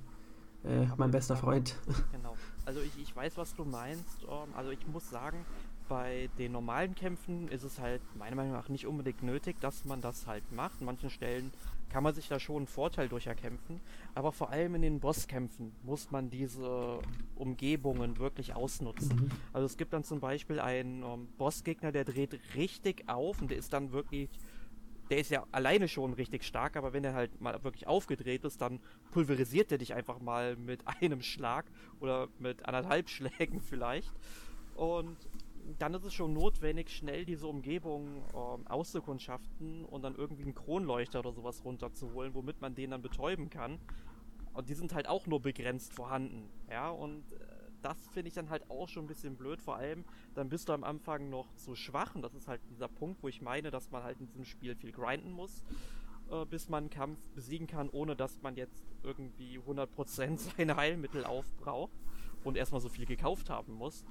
[0.64, 1.76] äh, mein bester Freund.
[2.12, 2.36] Genau.
[2.66, 4.24] Also ich, ich weiß, was du meinst.
[4.24, 5.38] Ähm, also ich muss sagen,
[5.88, 10.02] bei den normalen Kämpfen ist es halt meiner Meinung nach nicht unbedingt nötig, dass man
[10.02, 10.80] das halt macht.
[10.80, 11.52] An manchen Stellen
[11.90, 13.80] kann man sich da schon einen Vorteil durch erkämpfen,
[14.14, 17.00] aber vor allem in den Bosskämpfen muss man diese
[17.36, 19.16] Umgebungen wirklich ausnutzen.
[19.16, 19.32] Mhm.
[19.54, 23.52] Also es gibt dann zum Beispiel einen um, ähm, Bossgegner, der dreht richtig auf und
[23.52, 24.30] der ist dann wirklich
[25.10, 28.62] der ist ja alleine schon richtig stark, aber wenn er halt mal wirklich aufgedreht ist,
[28.62, 31.66] dann pulverisiert er dich einfach mal mit einem Schlag
[32.00, 34.12] oder mit anderthalb Schlägen vielleicht.
[34.76, 35.18] Und
[35.80, 41.20] dann ist es schon notwendig, schnell diese Umgebung ähm, auszukundschaften und dann irgendwie einen Kronleuchter
[41.20, 43.80] oder sowas runterzuholen, womit man den dann betäuben kann.
[44.54, 46.50] Und die sind halt auch nur begrenzt vorhanden.
[46.70, 47.38] Ja, und äh,
[47.82, 49.62] das finde ich dann halt auch schon ein bisschen blöd.
[49.62, 50.04] Vor allem,
[50.34, 52.16] dann bist du am Anfang noch zu schwach.
[52.16, 54.76] Und das ist halt dieser Punkt, wo ich meine, dass man halt in diesem Spiel
[54.76, 55.64] viel grinden muss,
[56.32, 61.26] äh, bis man einen Kampf besiegen kann, ohne dass man jetzt irgendwie 100% seine Heilmittel
[61.26, 61.98] aufbraucht
[62.44, 64.06] und erstmal so viel gekauft haben muss.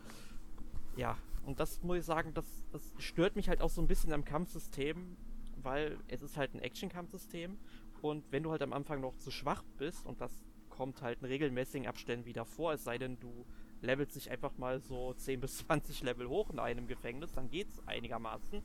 [0.96, 1.16] Ja,
[1.46, 4.24] und das muss ich sagen, das, das stört mich halt auch so ein bisschen am
[4.24, 5.16] Kampfsystem,
[5.62, 7.56] weil es ist halt ein Action-Kampfsystem
[8.02, 11.26] und wenn du halt am Anfang noch zu schwach bist und das kommt halt in
[11.26, 13.46] regelmäßigen Abständen wieder vor, es sei denn, du
[13.80, 17.80] levelst dich einfach mal so 10 bis 20 Level hoch in einem Gefängnis, dann geht's
[17.86, 18.62] einigermaßen.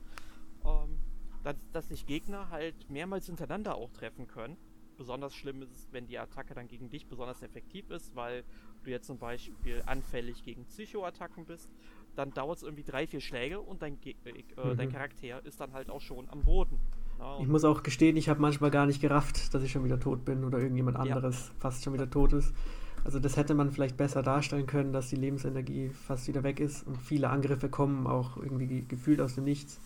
[0.64, 0.98] Ähm,
[1.42, 4.56] dass, dass sich Gegner halt mehrmals hintereinander auch treffen können.
[4.96, 8.44] Besonders schlimm ist es, wenn die Attacke dann gegen dich besonders effektiv ist, weil
[8.84, 11.68] du jetzt zum Beispiel anfällig gegen Psychoattacken bist
[12.16, 14.76] dann dauert es irgendwie drei, vier Schläge und dein, Ge äh, mhm.
[14.76, 16.78] dein Charakter ist dann halt auch schon am Boden.
[17.18, 20.00] Ja, ich muss auch gestehen, ich habe manchmal gar nicht gerafft, dass ich schon wieder
[20.00, 21.54] tot bin oder irgendjemand anderes ja.
[21.58, 22.52] fast schon wieder tot ist.
[23.04, 26.86] Also das hätte man vielleicht besser darstellen können, dass die Lebensenergie fast wieder weg ist
[26.86, 29.80] und viele Angriffe kommen auch irgendwie gefühlt aus dem Nichts.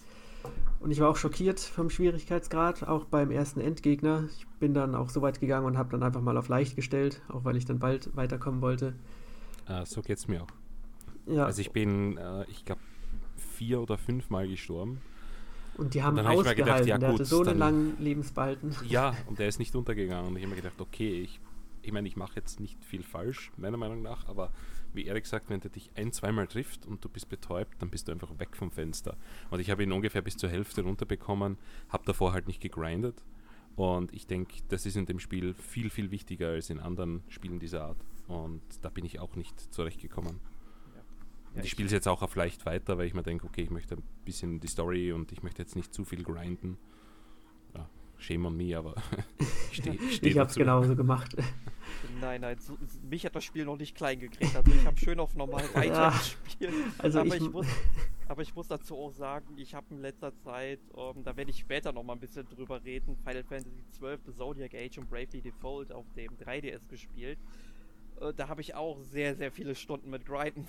[0.80, 4.24] Und ich war auch schockiert vom Schwierigkeitsgrad, auch beim ersten Endgegner.
[4.36, 7.22] Ich bin dann auch so weit gegangen und habe dann einfach mal auf leicht gestellt,
[7.28, 8.94] auch weil ich dann bald weiterkommen wollte.
[9.68, 10.65] Uh, so geht es mir auch.
[11.26, 11.44] Ja.
[11.44, 12.80] Also ich bin, uh, ich glaube,
[13.56, 15.00] vier oder fünf Mal gestorben.
[15.76, 16.48] Und die haben ausgehalten.
[16.48, 18.74] Hab gedacht, ja, der gut, hatte so einen langen Lebensbalken.
[18.88, 20.28] Ja, und der ist nicht untergegangen.
[20.28, 21.40] Und ich habe mir gedacht, okay, ich,
[21.82, 24.52] ich meine, ich mache jetzt nicht viel falsch, meiner Meinung nach, aber
[24.94, 28.08] wie Erik sagt, wenn der dich ein, zweimal trifft und du bist betäubt, dann bist
[28.08, 29.16] du einfach weg vom Fenster.
[29.50, 31.58] Und ich habe ihn ungefähr bis zur Hälfte runterbekommen,
[31.90, 33.22] habe davor halt nicht gegrindet.
[33.76, 37.58] Und ich denke, das ist in dem Spiel viel, viel wichtiger als in anderen Spielen
[37.58, 37.98] dieser Art.
[38.26, 40.40] Und da bin ich auch nicht zurechtgekommen.
[41.56, 43.70] Ja, ich spiele es jetzt auch auf leicht weiter, weil ich mir denke, okay, ich
[43.70, 46.76] möchte ein bisschen die Story und ich möchte jetzt nicht zu viel grinden.
[47.74, 47.88] Ja,
[48.18, 48.94] shame on me, aber
[49.72, 51.34] ich stehe steh Ich habe es genauso gemacht.
[52.20, 52.76] Nein, nein, so,
[53.08, 54.54] mich hat das Spiel noch nicht klein gekriegt.
[54.56, 56.12] Also ich habe schön auf normal weiter
[56.44, 56.72] gespielt.
[56.98, 57.66] Also aber, ich, ich muss,
[58.26, 61.50] aber ich muss dazu auch sagen, ich habe in letzter Zeit, um, ähm, da werde
[61.50, 65.08] ich später noch mal ein bisschen drüber reden, Final Fantasy XII, The Zodiac Age und
[65.08, 67.38] Bravely Default auf dem 3DS gespielt.
[68.20, 70.66] Äh, da habe ich auch sehr, sehr viele Stunden mit Grinden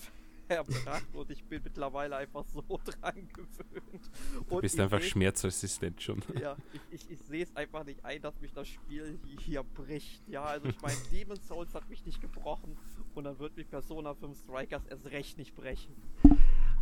[0.48, 4.12] verbracht und ich bin mittlerweile einfach so dran gewöhnt.
[4.50, 6.22] Und du bist einfach schmerzresistent schon.
[6.40, 10.28] Ja, ich, ich, ich sehe es einfach nicht ein, dass mich das Spiel hier bricht.
[10.28, 12.78] Ja, also ich meine, Demon's Souls hat mich nicht gebrochen
[13.16, 15.96] und dann wird mich Persona 5 Strikers erst recht nicht brechen.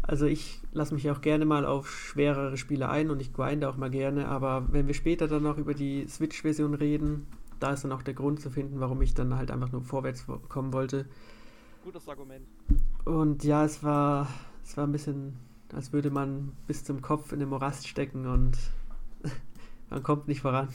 [0.01, 3.78] Also ich lasse mich auch gerne mal auf schwerere Spiele ein und ich grinde auch
[3.78, 7.25] mal gerne, aber wenn wir später dann noch über die Switch-Version reden,
[7.60, 10.25] da ist dann auch der Grund zu finden, warum ich dann halt einfach nur vorwärts
[10.49, 11.08] kommen wollte.
[11.86, 12.48] Gutes Argument.
[13.06, 14.28] Und ja, es war,
[14.63, 15.38] es war ein bisschen,
[15.71, 18.58] als würde man bis zum Kopf in den Morast stecken und
[19.91, 20.67] man kommt nicht voran.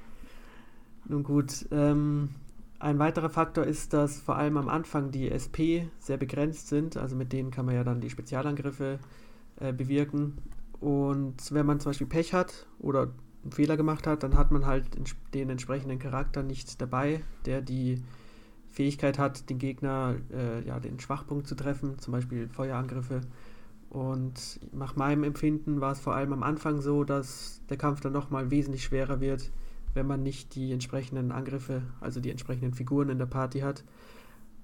[1.04, 2.30] Nun gut, ähm,
[2.78, 6.96] ein weiterer Faktor ist, dass vor allem am Anfang die SP sehr begrenzt sind.
[6.96, 8.98] Also mit denen kann man ja dann die Spezialangriffe
[9.60, 10.38] äh, bewirken.
[10.80, 13.10] Und wenn man zum Beispiel Pech hat oder
[13.42, 14.86] einen Fehler gemacht hat, dann hat man halt
[15.34, 18.02] den entsprechenden Charakter nicht dabei, der die
[18.72, 23.20] Fähigkeit hat, den Gegner, äh, ja, den Schwachpunkt zu treffen, zum Beispiel Feuerangriffe.
[23.90, 28.14] Und nach meinem Empfinden war es vor allem am Anfang so, dass der Kampf dann
[28.14, 29.52] nochmal wesentlich schwerer wird,
[29.92, 33.84] wenn man nicht die entsprechenden Angriffe, also die entsprechenden Figuren in der Party hat.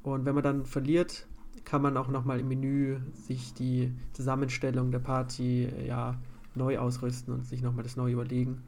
[0.02, 1.26] Und wenn man dann verliert,
[1.66, 6.16] kann man auch nochmal im Menü sich die Zusammenstellung der Party äh, ja,
[6.54, 8.62] neu ausrüsten und sich nochmal das neu überlegen.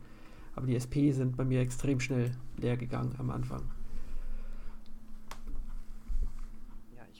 [0.54, 3.62] Aber die SP sind bei mir extrem schnell leer gegangen am Anfang.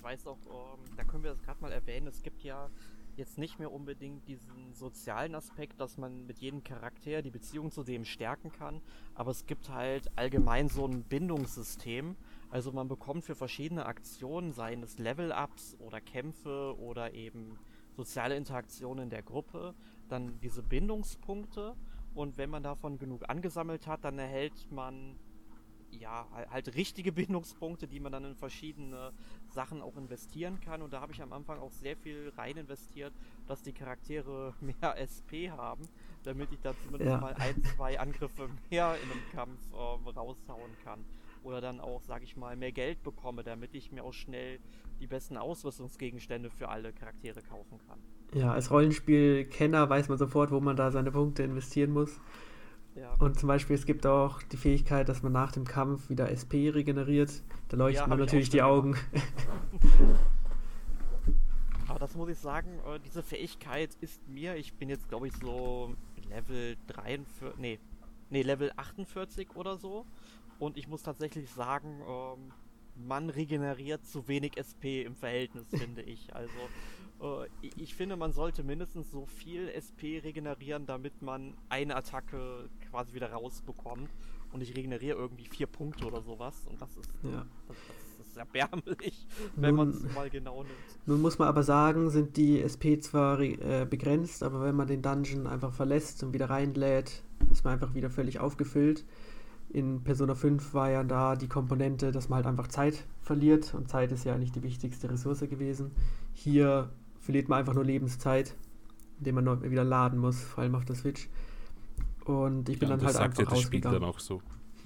[0.01, 2.71] Ich weiß auch, ähm, da können wir das gerade mal erwähnen, es gibt ja
[3.17, 7.85] jetzt nicht mehr unbedingt diesen sozialen Aspekt, dass man mit jedem Charakter die Beziehung zu
[7.85, 8.81] dem stärken kann,
[9.15, 12.17] aber es gibt halt allgemein so ein Bindungssystem.
[12.49, 17.59] Also man bekommt für verschiedene Aktionen, seien es Level-Ups oder Kämpfe oder eben
[17.95, 19.75] soziale Interaktionen in der Gruppe,
[20.09, 21.77] dann diese Bindungspunkte.
[22.15, 25.19] Und wenn man davon genug angesammelt hat, dann erhält man
[25.91, 29.13] ja, halt richtige Bindungspunkte, die man dann in verschiedene
[29.49, 30.83] Sachen auch investieren kann.
[30.83, 33.13] Und da habe ich am Anfang auch sehr viel rein investiert,
[33.47, 35.89] dass die Charaktere mehr SP haben,
[36.23, 37.19] damit ich da zumindest ja.
[37.19, 41.05] mal ein, zwei Angriffe mehr in einem Kampf ähm, raushauen kann.
[41.43, 44.59] Oder dann auch, sage ich mal, mehr Geld bekomme, damit ich mir auch schnell
[45.01, 47.99] die besten Ausrüstungsgegenstände für alle Charaktere kaufen kann.
[48.35, 52.21] Ja, als Rollenspielkenner weiß man sofort, wo man da seine Punkte investieren muss.
[52.95, 53.15] Ja.
[53.19, 56.71] Und zum Beispiel, es gibt auch die Fähigkeit, dass man nach dem Kampf wieder SP
[56.71, 57.43] regeneriert.
[57.69, 58.97] Da leuchten ja, mir natürlich die Augen.
[61.89, 65.35] Aber das muss ich sagen, äh, diese Fähigkeit ist mir, ich bin jetzt glaube ich
[65.37, 65.95] so
[66.29, 67.79] Level 43, nee,
[68.31, 70.07] nee, Level 48 oder so.
[70.59, 72.53] Und ich muss tatsächlich sagen, ähm,
[73.09, 76.35] man regeneriert zu wenig SP im Verhältnis, finde ich.
[76.35, 76.53] Also
[77.77, 83.33] ich finde, man sollte mindestens so viel SP regenerieren, damit man eine Attacke quasi wieder
[83.33, 84.09] rausbekommt.
[84.53, 86.67] Und ich regeneriere irgendwie vier Punkte oder sowas.
[86.67, 87.47] Und das ist, ja.
[87.69, 87.77] das,
[88.19, 90.75] das ist erbärmlich, wenn man es mal genau nimmt.
[91.07, 95.03] Nun muss man aber sagen, sind die SP zwar äh, begrenzt, aber wenn man den
[95.03, 99.05] Dungeon einfach verlässt und wieder reinlädt, ist man einfach wieder völlig aufgefüllt.
[99.73, 103.89] In Persona 5 war ja da die Komponente, dass man halt einfach Zeit verliert und
[103.89, 105.93] Zeit ist ja eigentlich die wichtigste Ressource gewesen.
[106.33, 106.91] Hier
[107.31, 108.57] verliert man einfach nur Lebenszeit,
[109.19, 111.29] indem man noch wieder laden muss, vor allem auf der Switch.
[112.25, 114.43] Und ich bin ja, dann halt einfach ja das Spiel dann auch so.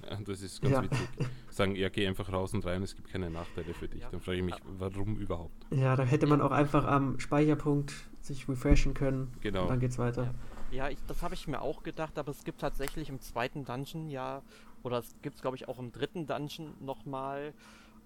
[0.07, 0.83] Ja, das ist ganz ja.
[0.83, 1.09] witzig.
[1.49, 4.01] Sagen, ja, geh einfach raus und rein, es gibt keine Nachteile für dich.
[4.01, 4.09] Ja.
[4.11, 5.65] Dann frage ich mich, warum überhaupt?
[5.71, 9.33] Ja, da hätte man auch einfach am Speicherpunkt sich refreshen können.
[9.41, 9.63] Genau.
[9.63, 10.35] Und dann geht's weiter.
[10.69, 14.07] Ja, ich, das habe ich mir auch gedacht, aber es gibt tatsächlich im zweiten Dungeon
[14.07, 14.43] ja,
[14.83, 17.55] oder es gibt es glaube ich auch im dritten Dungeon nochmal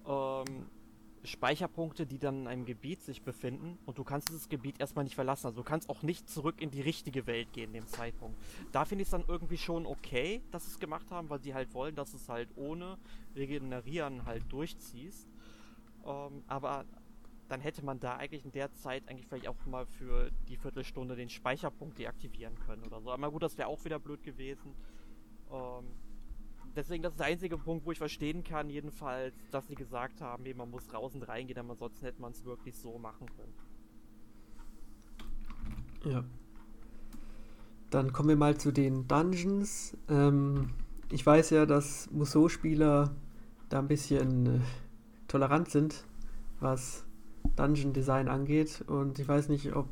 [0.08, 0.46] ähm,
[1.24, 5.16] Speicherpunkte, die dann in einem Gebiet sich befinden und du kannst dieses Gebiet erstmal nicht
[5.16, 5.48] verlassen.
[5.48, 8.40] Also du kannst auch nicht zurück in die richtige Welt gehen, dem Zeitpunkt.
[8.72, 11.54] Da finde ich es dann irgendwie schon okay, dass sie es gemacht haben, weil sie
[11.54, 12.98] halt wollen, dass es halt ohne
[13.36, 15.28] Regenerieren halt durchziehst.
[16.06, 16.86] Ähm, aber
[17.50, 21.16] dann hätte man da eigentlich in der Zeit eigentlich vielleicht auch mal für die Viertelstunde
[21.16, 23.12] den Speicherpunkt deaktivieren können oder so.
[23.12, 24.76] Aber gut, das wäre auch wieder blöd gewesen.
[25.52, 25.86] Ähm,
[26.80, 30.46] deswegen, das ist der einzige Punkt, wo ich verstehen kann, jedenfalls, dass sie gesagt haben,
[30.46, 33.54] hey, man muss und reingehen, aber ansonsten hätte man es wirklich so machen können.
[36.14, 36.24] Ja.
[37.90, 39.98] Dann kommen wir mal zu den Dungeons.
[40.08, 40.70] Ähm,
[41.12, 43.16] ich weiß ja, dass Musou-Spieler
[43.68, 44.60] da ein bisschen äh,
[45.28, 46.06] tolerant sind,
[46.60, 47.06] was
[47.56, 48.84] Dungeon Design angeht.
[48.88, 49.88] Und ich weiß nicht, ob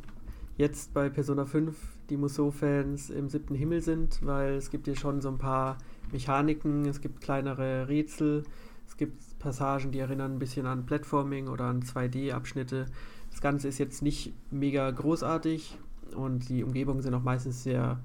[0.57, 1.75] jetzt bei Persona 5
[2.09, 5.77] die Musou-Fans im siebten Himmel sind, weil es gibt hier schon so ein paar
[6.11, 8.43] Mechaniken, es gibt kleinere Rätsel,
[8.87, 12.85] es gibt Passagen, die erinnern ein bisschen an Platforming oder an 2D-Abschnitte.
[13.29, 15.77] Das Ganze ist jetzt nicht mega großartig
[16.15, 17.99] und die Umgebungen sind auch meistens sehr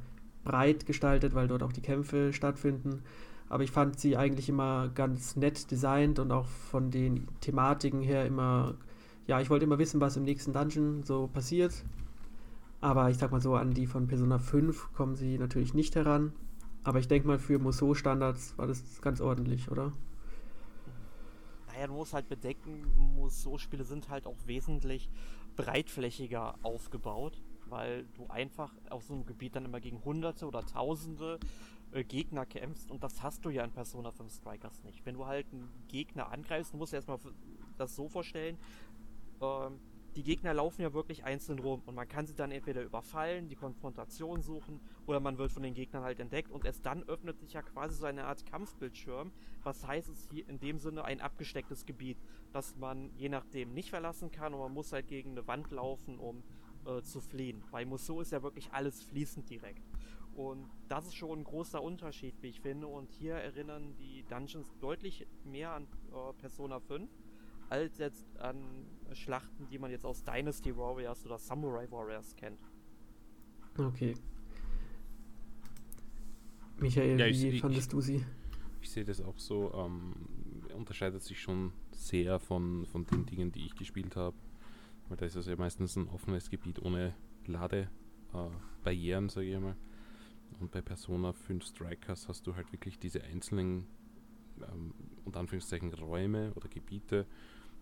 [0.44, 3.02] breit gestaltet, weil dort auch die Kämpfe stattfinden.
[3.48, 8.26] Aber ich fand sie eigentlich immer ganz nett designt und auch von den Thematiken her
[8.26, 8.74] immer,
[9.26, 11.84] ja, ich wollte immer wissen, was im nächsten Dungeon so passiert.
[12.80, 16.32] Aber ich sag mal so, an die von Persona 5 kommen sie natürlich nicht heran.
[16.84, 19.92] Aber ich denke mal, für Musou-Standards war das ganz ordentlich, oder?
[21.68, 22.82] Naja, du musst halt bedenken,
[23.14, 25.08] Musou-Spiele sind halt auch wesentlich
[25.56, 31.38] breitflächiger aufgebaut, weil du einfach auf so einem Gebiet dann immer gegen Hunderte oder Tausende
[31.92, 35.06] äh, Gegner kämpfst und das hast du ja in Persona 5 Strikers nicht.
[35.06, 37.18] Wenn du halt einen Gegner angreifst, musst du erstmal
[37.78, 38.58] das so vorstellen,
[39.40, 39.78] ähm,
[40.16, 43.56] die Gegner laufen ja wirklich einzeln rum und man kann sie dann entweder überfallen, die
[43.56, 47.54] Konfrontation suchen oder man wird von den Gegnern halt entdeckt und erst dann öffnet sich
[47.54, 49.32] ja quasi so eine Art Kampfbildschirm.
[49.62, 52.18] Was heißt es hier in dem Sinne ein abgestecktes Gebiet,
[52.52, 56.18] das man je nachdem nicht verlassen kann und man muss halt gegen eine Wand laufen,
[56.18, 56.42] um
[56.84, 57.62] äh, zu fliehen.
[57.70, 59.82] Bei Musou ist ja wirklich alles fließend direkt.
[60.34, 62.86] Und das ist schon ein großer Unterschied, wie ich finde.
[62.86, 67.10] Und hier erinnern die Dungeons deutlich mehr an äh, Persona 5
[67.72, 72.60] als jetzt an Schlachten, die man jetzt aus Dynasty Warriors oder Samurai Warriors kennt.
[73.78, 74.14] Okay.
[76.78, 78.24] Michael, ja, wie ich, fandest ich, du sie?
[78.82, 79.72] Ich sehe das auch so.
[79.72, 80.12] Ähm,
[80.74, 84.36] unterscheidet sich schon sehr von, von den Dingen, die ich gespielt habe.
[85.08, 87.14] Weil da ist es ja meistens ein offenes Gebiet ohne
[87.46, 89.76] Ladebarrieren, äh, sage ich mal.
[90.60, 93.86] Und bei Persona 5 Strikers hast du halt wirklich diese einzelnen,
[94.60, 94.92] ähm,
[95.24, 97.26] unter Anführungszeichen, Räume oder Gebiete,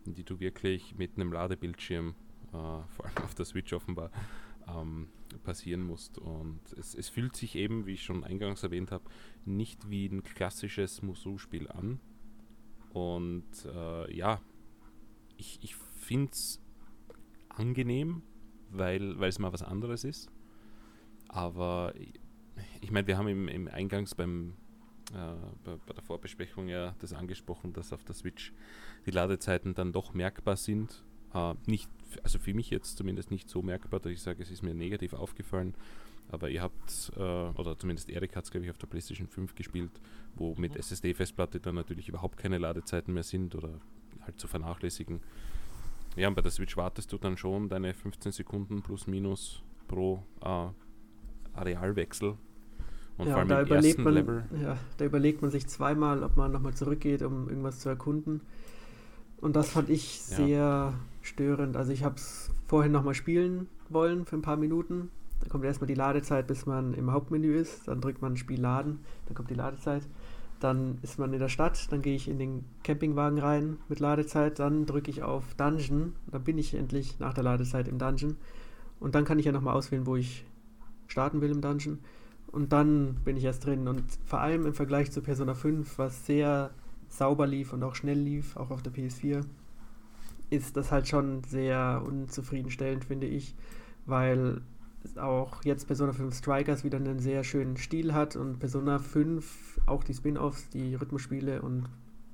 [0.04, 2.14] die du wirklich mit einem Ladebildschirm,
[2.48, 4.10] äh, vor allem auf der Switch offenbar,
[4.68, 5.08] ähm,
[5.44, 6.18] passieren musst.
[6.18, 9.04] Und es, es, fühlt sich eben, wie ich schon eingangs erwähnt habe,
[9.44, 12.00] nicht wie ein klassisches Musou-Spiel an.
[12.92, 14.40] Und äh, ja,
[15.36, 16.60] ich, ich finde es
[17.48, 18.22] angenehm,
[18.70, 20.30] weil es mal was anderes ist.
[21.28, 21.94] Aber
[22.80, 24.54] ich meine, wir haben im, im Eingangs beim,
[25.12, 28.52] bei, bei, der Vorbesprechung ja das angesprochen, dass auf der Switch
[29.06, 31.04] die Ladezeiten dann doch merkbar sind.
[31.34, 31.90] Äh, nicht,
[32.22, 35.12] also für mich jetzt zumindest nicht so merkbar, dass ich sage, es ist mir negativ
[35.14, 35.74] aufgefallen.
[36.28, 39.54] Aber ihr habt, äh, oder zumindest Erik hat es, glaube ich, auf der PlayStation 5
[39.56, 39.90] gespielt,
[40.36, 40.80] wo mit mhm.
[40.80, 43.80] SSD-Festplatte dann natürlich überhaupt keine Ladezeiten mehr sind oder
[44.20, 45.20] halt zu vernachlässigen.
[46.16, 50.22] Ja, und bei der Switch wartest du dann schon deine 15 Sekunden plus minus pro
[50.40, 50.68] äh,
[51.52, 52.36] Arealwechsel
[53.20, 54.44] und ja, vor allem da überlegt man, Level.
[54.62, 58.40] Ja, da überlegt man sich zweimal, ob man nochmal zurückgeht, um irgendwas zu erkunden.
[59.40, 60.94] Und das fand ich sehr ja.
[61.20, 61.76] störend.
[61.76, 65.10] Also ich habe es vorhin nochmal spielen wollen für ein paar Minuten.
[65.40, 67.88] Da kommt erstmal die Ladezeit, bis man im Hauptmenü ist.
[67.88, 70.02] Dann drückt man Spiel laden, dann kommt die Ladezeit.
[70.60, 74.58] Dann ist man in der Stadt, dann gehe ich in den Campingwagen rein mit Ladezeit,
[74.58, 78.36] dann drücke ich auf Dungeon, dann bin ich endlich nach der Ladezeit im Dungeon.
[78.98, 80.44] Und dann kann ich ja nochmal auswählen, wo ich
[81.06, 81.98] starten will im Dungeon.
[82.52, 83.86] Und dann bin ich erst drin.
[83.86, 86.70] Und vor allem im Vergleich zu Persona 5, was sehr
[87.08, 89.44] sauber lief und auch schnell lief, auch auf der PS4,
[90.50, 93.54] ist das halt schon sehr unzufriedenstellend, finde ich,
[94.06, 94.62] weil
[95.16, 100.04] auch jetzt Persona 5 Strikers wieder einen sehr schönen Stil hat und Persona 5, auch
[100.04, 101.88] die Spin-offs, die Rhythmusspiele und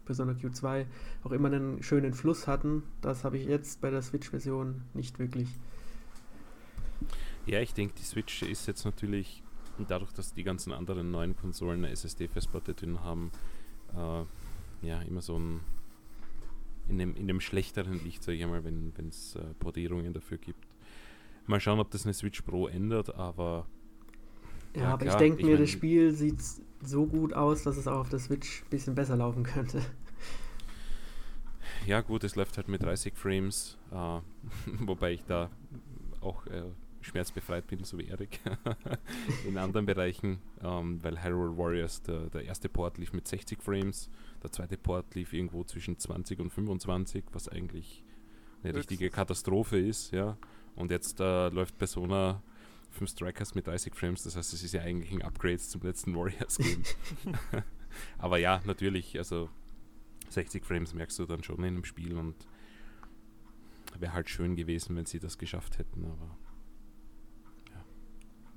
[0.04, 0.86] Persona Q2
[1.24, 2.82] auch immer einen schönen Fluss hatten.
[3.02, 5.48] Das habe ich jetzt bei der Switch-Version nicht wirklich.
[7.44, 9.42] Ja, ich denke, die Switch ist jetzt natürlich
[9.78, 13.30] und dadurch, dass die ganzen anderen neuen Konsolen eine SSD-Festplatte drin haben,
[13.94, 15.60] äh, ja, immer so ein
[16.88, 20.64] in dem, in dem schlechteren Licht, sage ich einmal, wenn es äh, Portierungen dafür gibt.
[21.46, 23.66] Mal schauen, ob das eine Switch Pro ändert, aber.
[24.74, 26.40] Ja, ja aber klar, ich denke mir, mein, das Spiel sieht
[26.82, 29.80] so gut aus, dass es auch auf der Switch ein bisschen besser laufen könnte.
[31.86, 34.20] ja gut, es läuft halt mit 30 Frames, äh,
[34.80, 35.50] wobei ich da
[36.20, 36.62] auch äh,
[37.06, 38.40] schmerzbefreit bin, so wie Erik
[39.46, 44.10] in anderen Bereichen, ähm, weil Hyrule Warriors, der, der erste Port lief mit 60 Frames,
[44.42, 48.02] der zweite Port lief irgendwo zwischen 20 und 25, was eigentlich
[48.62, 48.76] eine Höchstens.
[48.76, 50.36] richtige Katastrophe ist, ja.
[50.74, 52.42] Und jetzt äh, läuft Persona
[52.90, 56.14] 5 Strikers mit 30 Frames, das heißt, es ist ja eigentlich ein Upgrade zum letzten
[56.14, 56.82] Warriors-Game.
[58.18, 59.48] Aber ja, natürlich, also
[60.28, 62.34] 60 Frames merkst du dann schon in einem Spiel und
[63.98, 66.36] wäre halt schön gewesen, wenn sie das geschafft hätten, aber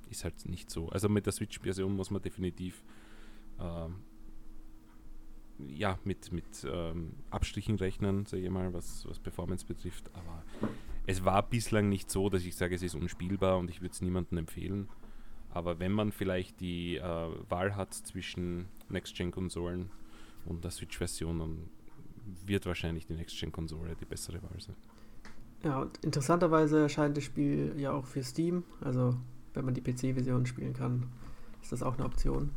[0.09, 0.89] ist halt nicht so.
[0.89, 2.83] Also mit der Switch-Version muss man definitiv
[3.59, 3.95] ähm,
[5.67, 10.43] ja, mit, mit ähm, Abstrichen rechnen, sage ich mal, was, was Performance betrifft, aber
[11.05, 14.01] es war bislang nicht so, dass ich sage, es ist unspielbar und ich würde es
[14.01, 14.87] niemandem empfehlen.
[15.51, 17.01] Aber wenn man vielleicht die äh,
[17.49, 19.89] Wahl hat zwischen Next-Gen-Konsolen
[20.45, 21.69] und der Switch-Version, dann
[22.45, 24.75] wird wahrscheinlich die Next-Gen-Konsole die bessere Wahl sein.
[25.63, 28.63] Ja, und interessanterweise erscheint das Spiel ja auch für Steam.
[28.79, 29.17] Also,
[29.53, 31.07] wenn man die PC-Version spielen kann,
[31.61, 32.51] ist das auch eine Option.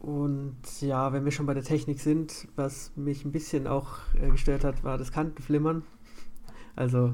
[0.00, 4.30] Und ja, wenn wir schon bei der Technik sind, was mich ein bisschen auch äh,
[4.30, 5.82] gestört hat, war das Kantenflimmern.
[6.74, 7.12] Also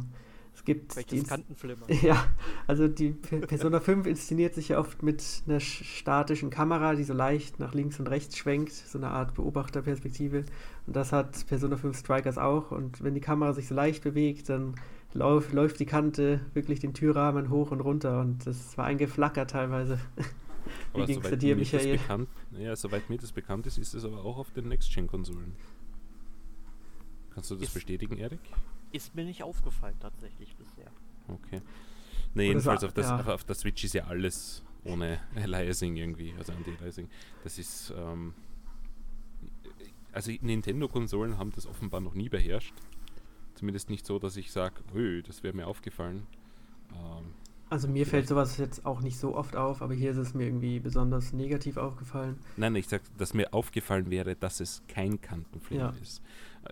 [0.55, 0.95] es gibt.
[0.95, 1.89] Welches Kantenflimmern?
[2.03, 2.29] Ja,
[2.69, 7.59] also die Persona 5 inszeniert sich ja oft mit einer statischen Kamera, die so leicht
[7.59, 10.45] nach links und rechts schwenkt, so eine Art Beobachterperspektive.
[10.87, 12.71] Und das hat Persona 5 Strikers auch.
[12.71, 14.77] Und wenn die Kamera sich so leicht bewegt, dann
[15.17, 18.21] lauf, läuft die Kante wirklich den Türrahmen hoch und runter.
[18.21, 19.99] Und das war ein Geflacker teilweise.
[20.95, 21.99] Wie ging es dir, Michael?
[21.99, 25.55] Bekannt, ja, soweit mir das bekannt ist, ist es aber auch auf den Next-Gen-Konsolen.
[27.31, 28.41] Kannst du das ist, bestätigen, Erik?
[28.93, 30.91] Ist mir nicht aufgefallen tatsächlich bisher.
[31.29, 31.61] Okay.
[32.35, 33.27] Ne, jedenfalls auf, das, ja.
[33.27, 37.09] auf, der Switch ist ja alles ohne Aliasing irgendwie, also Anti-Aliasing.
[37.45, 38.35] Das ist, ähm,
[40.13, 42.75] also Nintendo-Konsolen haben das offenbar noch nie beherrscht.
[43.57, 44.77] Zumindest nicht so, dass ich sage,
[45.27, 46.27] das wäre mir aufgefallen.
[46.93, 47.35] Ähm,
[47.69, 50.45] also mir fällt sowas jetzt auch nicht so oft auf, aber hier ist es mir
[50.45, 52.39] irgendwie besonders negativ aufgefallen.
[52.57, 55.95] Nein, ich sag, dass mir aufgefallen wäre, dass es kein Kantenfilm ja.
[56.01, 56.23] ist.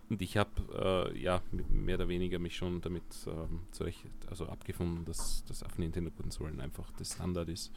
[0.09, 5.05] Und ich habe äh, ja mehr oder weniger mich schon damit ähm, zurecht, also abgefunden,
[5.05, 7.73] dass das auf Nintendo-Konsolen einfach das Standard ist.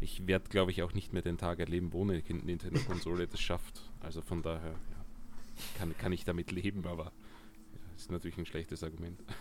[0.00, 3.90] Ich werde, glaube ich, auch nicht mehr den Tag erleben, wo eine Nintendo-Konsole das schafft.
[4.00, 7.12] Also von daher ja, kann, kann ich damit leben, aber
[8.02, 9.20] ist natürlich ein schlechtes Argument.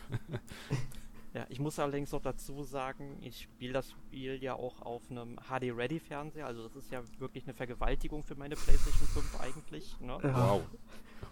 [1.33, 5.37] Ja, ich muss allerdings noch dazu sagen, ich spiele das Spiel ja auch auf einem
[5.37, 9.97] HD-Ready-Fernseher, also das ist ja wirklich eine Vergewaltigung für meine PlayStation 5 eigentlich.
[10.01, 10.17] Ne?
[10.21, 10.63] Wow.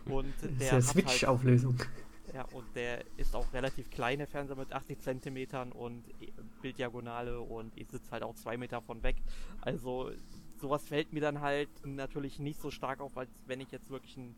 [0.05, 1.77] Und der das ist ja Switch-Auflösung.
[1.77, 1.89] Halt,
[2.33, 6.05] ja, und der ist auch relativ kleine Fernseher mit 80 Zentimetern und
[6.61, 9.17] Bilddiagonale und ich sitze halt auch zwei Meter von weg.
[9.59, 10.11] Also
[10.61, 14.17] sowas fällt mir dann halt natürlich nicht so stark auf, als wenn ich jetzt wirklich
[14.17, 14.35] einen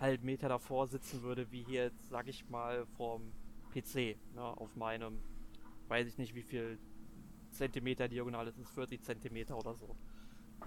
[0.00, 3.32] halben Meter davor sitzen würde, wie hier sag ich mal, vom
[3.72, 5.18] PC, ne, auf meinem,
[5.88, 6.78] weiß ich nicht wie viel
[7.50, 9.96] Zentimeter diagonal ist, 40 Zentimeter oder so.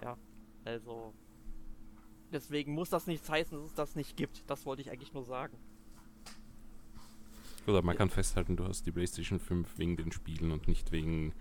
[0.02, 0.18] Ja,
[0.66, 1.14] also
[2.32, 4.44] deswegen muss das nichts heißen, dass es das nicht gibt.
[4.48, 5.58] Das wollte ich eigentlich nur sagen.
[7.66, 7.98] Oder man ja.
[7.98, 11.34] kann festhalten, du hast die PlayStation 5 wegen den Spielen und nicht wegen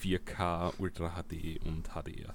[0.00, 2.34] 4K, Ultra HD und HDR.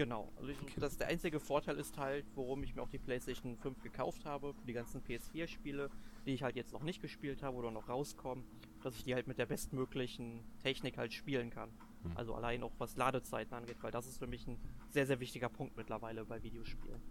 [0.00, 0.32] Genau.
[0.36, 3.82] Also ich, das der einzige Vorteil ist halt, warum ich mir auch die PlayStation 5
[3.82, 5.90] gekauft habe, für die ganzen PS4-Spiele,
[6.24, 8.42] die ich halt jetzt noch nicht gespielt habe oder noch rauskommen,
[8.82, 11.68] dass ich die halt mit der bestmöglichen Technik halt spielen kann.
[12.02, 12.16] Mhm.
[12.16, 14.56] Also allein auch was Ladezeiten angeht, weil das ist für mich ein
[14.88, 17.02] sehr, sehr wichtiger Punkt mittlerweile bei Videospielen.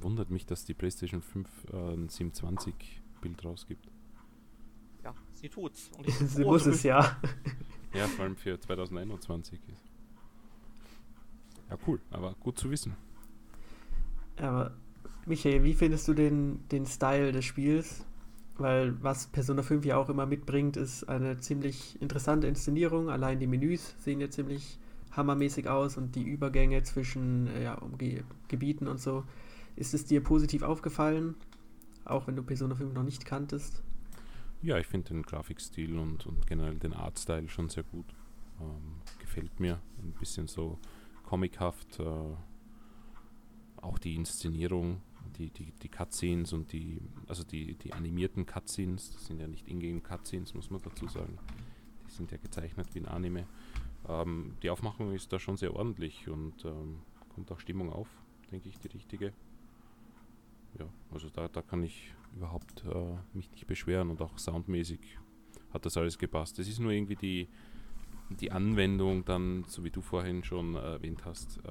[0.00, 3.90] Wundert mich, dass die PlayStation 5 äh, ein 720-Bild rausgibt.
[5.04, 5.90] Ja, sie tut's.
[5.98, 7.20] Und sie muss es ja.
[7.92, 9.95] ja, vor allem für 2021 ist.
[11.70, 12.96] Ja, cool, aber gut zu wissen.
[14.36, 14.72] Aber
[15.26, 18.04] Michael, wie findest du den, den Style des Spiels?
[18.58, 23.10] Weil was Persona 5 ja auch immer mitbringt, ist eine ziemlich interessante Inszenierung.
[23.10, 24.78] Allein die Menüs sehen ja ziemlich
[25.12, 29.24] hammermäßig aus und die Übergänge zwischen äh, ja, um Ge Gebieten und so.
[29.74, 31.34] Ist es dir positiv aufgefallen,
[32.04, 33.82] auch wenn du Persona 5 noch nicht kanntest?
[34.62, 38.06] Ja, ich finde den Grafikstil und, und generell den Artstyle schon sehr gut.
[38.60, 40.78] Ähm, gefällt mir ein bisschen so
[41.26, 42.00] comichaft.
[42.00, 42.34] Äh,
[43.82, 45.02] auch die Inszenierung
[45.38, 49.68] die, die, die Cutscenes und die, also die, die animierten Cutscenes, das sind ja nicht
[49.68, 51.38] Ingame Cutscenes, muss man dazu sagen.
[52.06, 53.46] Die sind ja gezeichnet wie ein Anime.
[54.08, 57.00] Ähm, die Aufmachung ist da schon sehr ordentlich und ähm,
[57.34, 58.08] kommt auch Stimmung auf,
[58.50, 59.32] denke ich, die richtige.
[60.78, 65.18] Ja, also da, da kann ich überhaupt äh, mich nicht beschweren und auch soundmäßig
[65.72, 66.58] hat das alles gepasst.
[66.58, 67.48] Es ist nur irgendwie die,
[68.30, 71.70] die Anwendung dann, so wie du vorhin schon äh, erwähnt hast, äh,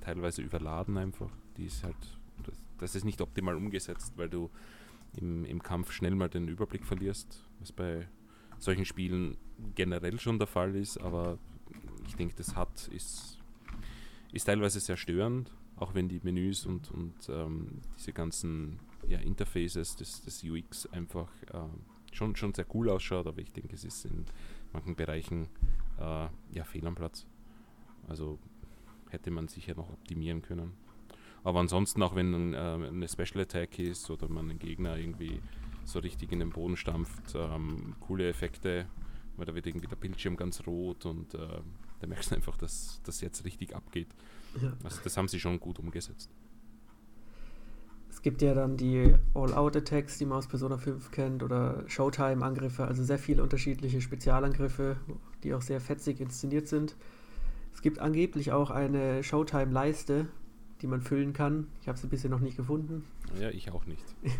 [0.00, 1.30] teilweise überladen einfach.
[1.56, 1.96] Die ist halt
[2.78, 4.50] das ist nicht optimal umgesetzt, weil du
[5.16, 8.08] im, im Kampf schnell mal den Überblick verlierst, was bei
[8.58, 9.36] solchen Spielen
[9.74, 11.38] generell schon der Fall ist, aber
[12.06, 13.38] ich denke, das hat, ist,
[14.32, 19.96] ist teilweise sehr störend, auch wenn die Menüs und, und ähm, diese ganzen ja, Interfaces
[19.96, 24.04] des, des UX einfach äh, schon, schon sehr cool ausschaut, aber ich denke, es ist
[24.04, 24.24] in
[24.72, 25.48] manchen Bereichen
[25.98, 27.26] äh, ja fehl am Platz.
[28.08, 28.38] Also
[29.10, 30.72] hätte man sicher noch optimieren können.
[31.44, 35.40] Aber ansonsten, auch wenn äh, eine Special Attack ist oder man einen Gegner irgendwie
[35.84, 38.86] so richtig in den Boden stampft, ähm, coole Effekte,
[39.36, 41.38] weil da wird irgendwie der Bildschirm ganz rot und äh,
[42.00, 44.08] da merkst du einfach, dass das jetzt richtig abgeht.
[44.60, 44.72] Ja.
[44.84, 46.30] Also das haben sie schon gut umgesetzt.
[48.10, 53.04] Es gibt ja dann die All-Out-Attacks, die man aus Persona 5 kennt, oder Showtime-Angriffe, also
[53.04, 54.96] sehr viele unterschiedliche Spezialangriffe,
[55.42, 56.96] die auch sehr fetzig inszeniert sind.
[57.72, 60.26] Es gibt angeblich auch eine Showtime-Leiste,
[60.82, 61.68] die man füllen kann.
[61.80, 63.04] Ich habe sie bisher noch nicht gefunden.
[63.40, 64.04] Ja, ich auch nicht.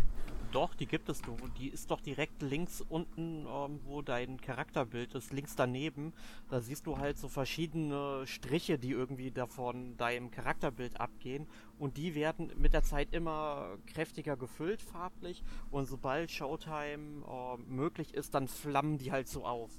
[0.52, 1.20] Doch, die gibt es.
[1.58, 6.14] Die ist doch direkt links unten, ähm, wo dein Charakterbild ist, links daneben.
[6.48, 11.46] Da siehst du halt so verschiedene Striche, die irgendwie davon deinem Charakterbild abgehen.
[11.78, 15.44] Und die werden mit der Zeit immer kräftiger gefüllt, farblich.
[15.70, 19.70] Und sobald Showtime äh, möglich ist, dann flammen die halt so auf.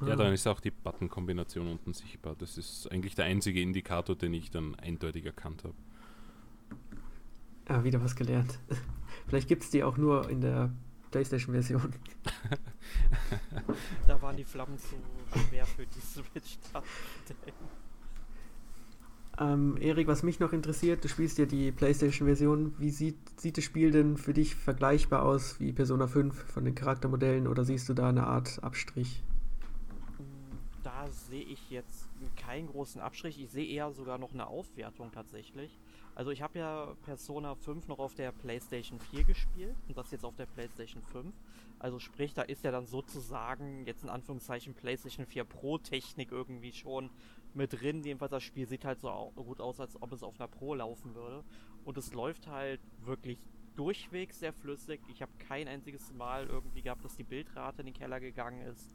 [0.00, 2.34] Ja, dann ist auch die Button-Kombination unten sichtbar.
[2.36, 5.74] Das ist eigentlich der einzige Indikator, den ich dann eindeutig erkannt habe.
[7.68, 8.58] Ja, wieder was gelernt.
[9.28, 10.72] Vielleicht gibt es die auch nur in der
[11.10, 11.92] PlayStation-Version.
[14.08, 14.96] da waren die Flammen zu
[15.48, 16.58] schwer für die Switch.
[19.38, 22.74] Ähm, Erik, was mich noch interessiert, du spielst ja die PlayStation-Version.
[22.78, 26.74] Wie sieht, sieht das Spiel denn für dich vergleichbar aus wie Persona 5 von den
[26.74, 29.22] Charaktermodellen oder siehst du da eine Art Abstrich?
[31.10, 33.40] Sehe ich jetzt keinen großen Abstrich.
[33.40, 35.78] Ich sehe eher sogar noch eine Aufwertung tatsächlich.
[36.14, 40.24] Also ich habe ja Persona 5 noch auf der PlayStation 4 gespielt und das jetzt
[40.24, 41.34] auf der PlayStation 5.
[41.78, 46.72] Also sprich, da ist ja dann sozusagen jetzt in Anführungszeichen PlayStation 4 Pro Technik irgendwie
[46.72, 47.10] schon
[47.54, 48.04] mit drin.
[48.04, 51.14] Jedenfalls das Spiel sieht halt so gut aus, als ob es auf einer Pro laufen
[51.14, 51.44] würde.
[51.84, 53.38] Und es läuft halt wirklich
[53.74, 55.00] durchweg sehr flüssig.
[55.08, 58.94] Ich habe kein einziges Mal irgendwie gehabt, dass die Bildrate in den Keller gegangen ist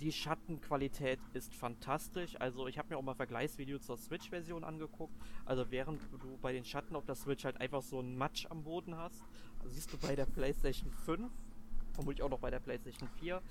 [0.00, 2.36] die Schattenqualität ist fantastisch.
[2.40, 5.14] Also ich habe mir auch mal Vergleichsvideo zur Switch-Version angeguckt.
[5.44, 8.64] Also während du bei den Schatten auf der Switch halt einfach so einen Matsch am
[8.64, 9.22] Boden hast,
[9.66, 11.30] siehst du bei der PlayStation 5,
[11.92, 13.42] vermutlich auch noch bei der PlayStation 4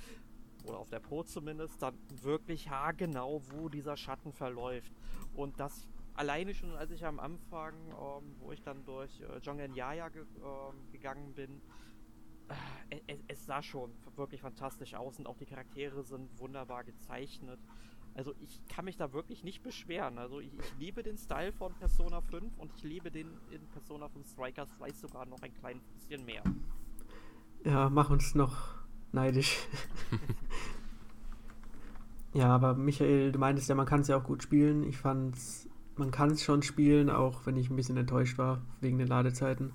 [0.65, 4.91] oder auf der Pro zumindest, dann wirklich haargenau, wo dieser Schatten verläuft.
[5.34, 9.74] Und das alleine schon, als ich am Anfang, ähm, wo ich dann durch äh, Jongen
[9.74, 11.61] Yaya ge äh, gegangen bin,
[13.08, 17.60] es, es, sah schon wirklich fantastisch aus und auch die Charaktere sind wunderbar gezeichnet.
[18.16, 20.18] Also ich kann mich da wirklich nicht beschweren.
[20.18, 24.10] Also ich, ich liebe den Style von Persona 5 und ich liebe den in Persona
[24.10, 26.43] 5 Strikers vielleicht sogar noch ein klein bisschen mehr.
[27.64, 28.76] Ja, mach uns noch
[29.12, 29.68] neidisch.
[32.34, 34.84] ja, aber Michael, du meintest ja, man kann es ja auch gut spielen.
[34.84, 38.97] Ich fand's, man kann es schon spielen, auch wenn ich ein bisschen enttäuscht war wegen
[38.97, 39.74] den Ladezeiten.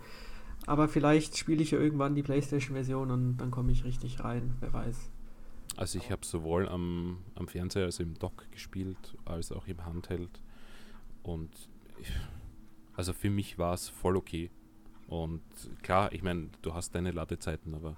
[0.66, 4.72] Aber vielleicht spiele ich ja irgendwann die PlayStation-Version und dann komme ich richtig rein, wer
[4.72, 5.10] weiß.
[5.76, 10.40] Also ich habe sowohl am, am Fernseher, also im Dock gespielt, als auch im Handheld.
[11.22, 11.50] Und
[11.98, 12.10] ich,
[12.94, 14.50] also für mich war es voll okay.
[15.08, 15.42] Und
[15.82, 17.96] klar, ich meine, du hast deine Ladezeiten, aber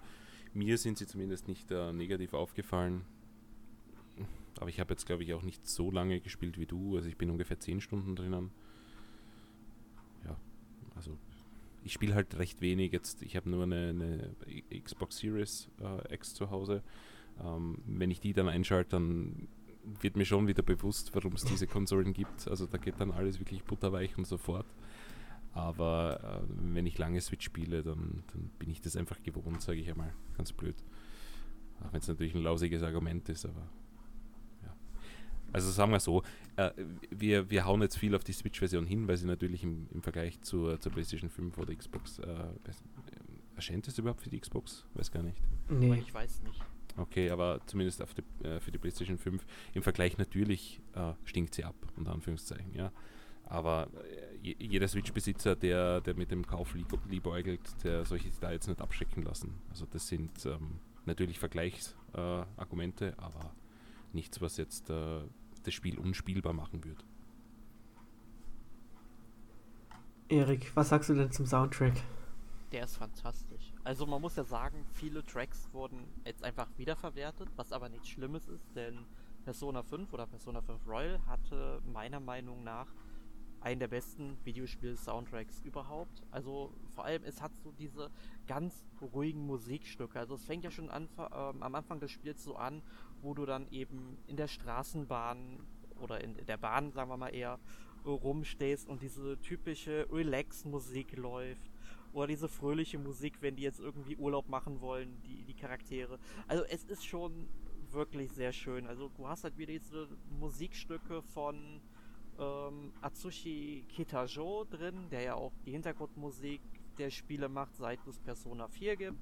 [0.55, 3.03] mir sind sie zumindest nicht äh, negativ aufgefallen.
[4.59, 6.97] Aber ich habe jetzt, glaube ich, auch nicht so lange gespielt wie du.
[6.97, 8.51] Also ich bin ungefähr 10 Stunden drinnen.
[10.25, 10.37] Ja,
[10.95, 11.17] also
[11.87, 13.23] ich spiele halt recht wenig jetzt.
[13.23, 16.83] Ich habe nur eine, eine, Xbox Series äh, X zu Hause.
[17.43, 19.49] Ähm, wenn ich die dann einschalte, dann
[20.01, 22.49] wird mir schon wieder bewusst, warum es diese Konsolen gibt.
[22.49, 24.67] Also da geht dann alles wirklich butterweich und so fort.
[25.53, 29.79] Aber äh, wenn ich lange Switch spiele, dann, dann bin ich das einfach gewohnt, sage
[29.79, 30.13] ich einmal.
[30.37, 30.75] Ganz blöd.
[31.81, 33.71] Auch wenn es natürlich ein lausiges Argument ist, aber
[35.57, 36.23] also sagen wir so,
[36.57, 36.71] äh,
[37.11, 40.39] wir, wir hauen jetzt viel auf die Switch-Version hin, weil sie natürlich im, im Vergleich
[40.43, 42.35] zur, zur PlayStation 5 oder Xbox äh,
[43.55, 44.85] erscheint es überhaupt für die Xbox?
[44.93, 45.39] Weiß gar nicht.
[45.71, 46.61] Nee, ich weiß nicht.
[46.99, 51.65] Okay, aber zumindest die, äh, für die PlayStation 5 im Vergleich natürlich äh, stinkt sie
[51.65, 52.93] ab, unter Anführungszeichen, ja.
[53.47, 53.89] Aber
[54.43, 58.83] äh, jeder Switch-Besitzer, der, der mit dem Kauf liebäugelt, der soll sich da jetzt nicht
[58.83, 59.55] abschrecken lassen.
[59.71, 63.55] Also das sind ähm, natürlich Vergleichsargumente, aber
[64.13, 65.21] nichts, was jetzt äh,
[65.67, 67.05] das Spiel unspielbar machen wird.
[70.29, 71.95] Erik, was sagst du denn zum Soundtrack?
[72.73, 73.73] Der ist fantastisch.
[73.85, 78.49] Also man muss ja sagen, viele Tracks wurden jetzt einfach wiederverwertet, was aber nichts Schlimmes
[78.49, 79.07] ist, denn
[79.45, 82.89] Persona 5 oder Persona 5 Royal hatte meiner Meinung nach
[83.61, 86.23] einen der besten Videospiel-Soundtracks überhaupt.
[86.31, 88.11] Also vor allem, es hat so diese
[88.47, 90.19] ganz ruhigen Musikstücke.
[90.19, 92.83] Also es fängt ja schon an, ähm, am Anfang des Spiels so an,
[93.27, 95.59] wo du dann eben in der Straßenbahn
[96.01, 97.59] oder in der Bahn, sagen wir mal eher,
[98.05, 101.69] rumstehst und diese typische Relax-Musik läuft.
[102.13, 106.19] Oder diese fröhliche Musik, wenn die jetzt irgendwie Urlaub machen wollen, die, die Charaktere.
[106.47, 107.49] Also es ist schon
[107.91, 108.87] wirklich sehr schön.
[108.87, 110.09] Also du hast halt wieder diese
[110.39, 111.81] Musikstücke von
[112.39, 116.61] ähm, Atsushi Kitajo drin, der ja auch die Hintergrundmusik
[116.97, 119.19] der Spiele macht, seit es Persona 4 gibt.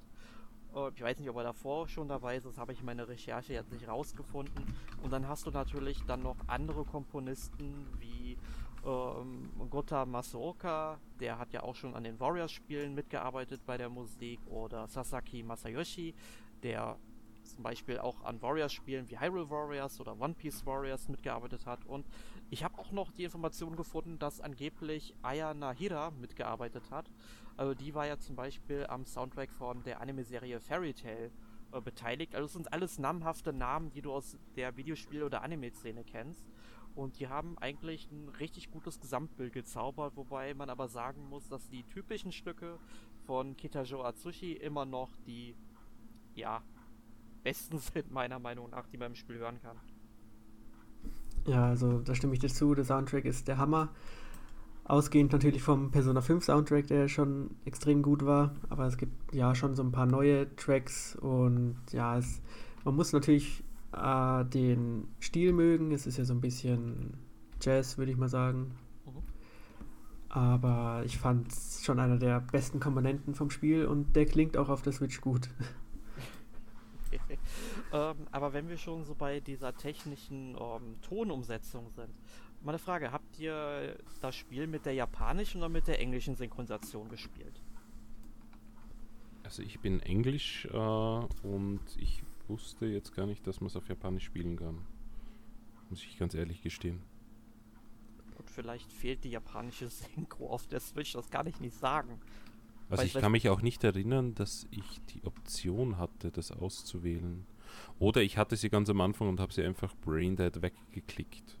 [0.75, 3.07] Äh, ich weiß nicht, ob er davor schon dabei ist, das habe ich in meiner
[3.07, 4.65] Recherche jetzt nicht rausgefunden.
[5.01, 8.37] Und dann hast du natürlich dann noch andere Komponisten wie
[8.85, 14.39] ähm, Gota Masuoka, der hat ja auch schon an den Warriors-Spielen mitgearbeitet bei der Musik,
[14.47, 16.13] oder Sasaki Masayoshi,
[16.61, 16.97] der
[17.45, 21.85] zum Beispiel auch an Warriors-Spielen wie Hyrule Warriors oder One Piece Warriors mitgearbeitet hat.
[21.85, 22.05] Und
[22.49, 27.09] ich habe auch noch die Information gefunden, dass angeblich Aya Nahira mitgearbeitet hat.
[27.57, 31.31] Also die war ja zum Beispiel am Soundtrack von der Anime-Serie Fairy Tail
[31.71, 32.35] äh, beteiligt.
[32.35, 36.45] Also es sind alles namhafte Namen, die du aus der Videospiel- oder Anime-Szene kennst.
[36.95, 41.67] Und die haben eigentlich ein richtig gutes Gesamtbild gezaubert, wobei man aber sagen muss, dass
[41.67, 42.79] die typischen Stücke
[43.25, 45.55] von Kitajo Atsushi immer noch die,
[46.35, 46.63] ja,
[47.45, 49.77] besten sind, meiner Meinung nach, die man im Spiel hören kann.
[51.47, 52.73] Ja, also da stimme ich dir zu.
[52.73, 53.89] Der Soundtrack ist der Hammer.
[54.83, 58.55] Ausgehend natürlich vom Persona 5 Soundtrack, der schon extrem gut war.
[58.69, 62.41] Aber es gibt ja schon so ein paar neue Tracks und ja, es,
[62.83, 65.91] man muss natürlich äh, den Stil mögen.
[65.91, 67.15] Es ist ja so ein bisschen
[67.61, 68.71] Jazz, würde ich mal sagen.
[69.05, 70.29] Mhm.
[70.29, 74.69] Aber ich fand es schon einer der besten Komponenten vom Spiel und der klingt auch
[74.69, 75.49] auf der Switch gut.
[77.93, 82.13] ähm, aber wenn wir schon so bei dieser technischen ähm, Tonumsetzung sind,
[82.61, 87.61] meine Frage, habt ihr das Spiel mit der japanischen oder mit der englischen Synchronisation gespielt?
[89.43, 93.87] Also ich bin Englisch äh, und ich wusste jetzt gar nicht, dass man es auf
[93.87, 94.81] Japanisch spielen kann.
[95.89, 97.01] Muss ich ganz ehrlich gestehen.
[98.39, 102.19] Und vielleicht fehlt die japanische Synchro auf der Switch, das kann ich nicht sagen.
[102.99, 107.45] Also Weil ich kann mich auch nicht erinnern, dass ich die Option hatte, das auszuwählen.
[107.99, 111.59] Oder ich hatte sie ganz am Anfang und habe sie einfach Braindead weggeklickt.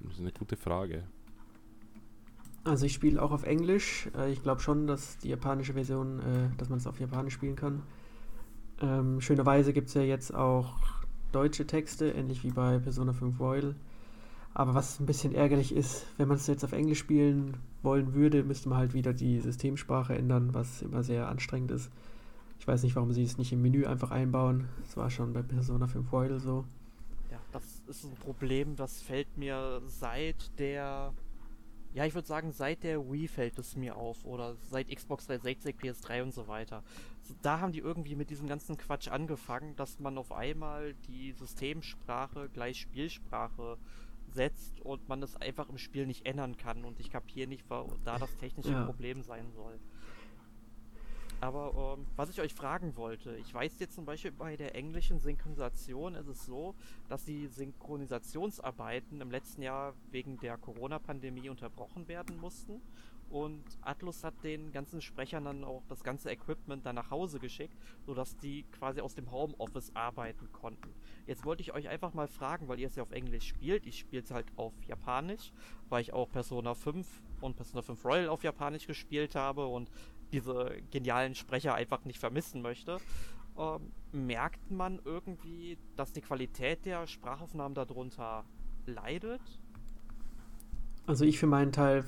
[0.00, 1.04] Das ist eine gute Frage.
[2.64, 4.08] Also ich spiele auch auf Englisch.
[4.16, 7.56] Äh, ich glaube schon, dass die japanische Version, äh, dass man es auf Japanisch spielen
[7.56, 7.82] kann.
[8.80, 10.76] Ähm, schönerweise gibt es ja jetzt auch
[11.32, 13.74] deutsche Texte, ähnlich wie bei Persona 5 Royal.
[14.54, 18.42] Aber was ein bisschen ärgerlich ist, wenn man es jetzt auf Englisch spielen wollen würde,
[18.42, 21.90] müsste man halt wieder die Systemsprache ändern, was immer sehr anstrengend ist.
[22.58, 24.68] Ich weiß nicht, warum sie es nicht im Menü einfach einbauen.
[24.82, 26.64] Das war schon bei Persona 5 Royal so.
[27.30, 31.12] Ja, das ist ein Problem, das fällt mir seit der
[31.94, 35.76] ja, ich würde sagen, seit der Wii fällt es mir auf oder seit Xbox 360,
[35.76, 36.82] PS3 und so weiter.
[37.42, 42.50] Da haben die irgendwie mit diesem ganzen Quatsch angefangen, dass man auf einmal die Systemsprache
[42.52, 43.78] gleich Spielsprache
[44.32, 47.96] setzt und man es einfach im Spiel nicht ändern kann und ich kapiere nicht, wo
[48.04, 48.84] da das technische ja.
[48.84, 49.78] Problem sein soll.
[51.40, 55.20] Aber ähm, was ich euch fragen wollte, ich weiß jetzt zum Beispiel bei der englischen
[55.20, 56.74] Synchronisation ist es so,
[57.08, 62.82] dass die Synchronisationsarbeiten im letzten Jahr wegen der Corona-Pandemie unterbrochen werden mussten
[63.30, 67.76] und Atlus hat den ganzen Sprechern dann auch das ganze Equipment dann nach Hause geschickt,
[68.06, 70.94] sodass die quasi aus dem Homeoffice arbeiten konnten.
[71.26, 73.98] Jetzt wollte ich euch einfach mal fragen, weil ihr es ja auf Englisch spielt, ich
[73.98, 75.52] spiele es halt auf Japanisch,
[75.88, 77.06] weil ich auch Persona 5
[77.40, 79.90] und Persona 5 Royal auf Japanisch gespielt habe und
[80.32, 82.98] diese genialen Sprecher einfach nicht vermissen möchte,
[83.58, 88.44] ähm, merkt man irgendwie, dass die Qualität der Sprachaufnahmen darunter
[88.86, 89.42] leidet?
[91.06, 92.04] Also ich für meinen Teil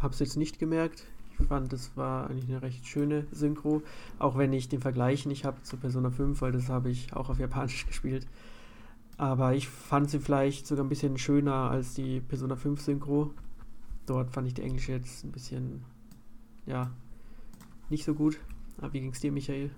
[0.00, 1.04] habe es jetzt nicht gemerkt.
[1.38, 3.82] Ich fand, es war eigentlich eine recht schöne Synchro,
[4.18, 7.30] auch wenn ich den Vergleich nicht habe zu Persona 5, weil das habe ich auch
[7.30, 8.26] auf Japanisch gespielt.
[9.16, 13.32] Aber ich fand sie vielleicht sogar ein bisschen schöner als die Persona 5 Synchro.
[14.06, 15.84] Dort fand ich die englische jetzt ein bisschen,
[16.66, 16.90] ja,
[17.88, 18.38] nicht so gut.
[18.78, 19.70] Aber wie ging es dir, Michael?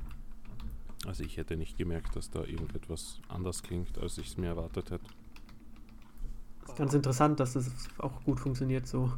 [1.06, 4.90] Also ich hätte nicht gemerkt, dass da irgendetwas anders klingt, als ich es mir erwartet
[4.90, 5.04] hätte.
[6.62, 9.12] Das ist ganz interessant, dass das auch gut funktioniert so.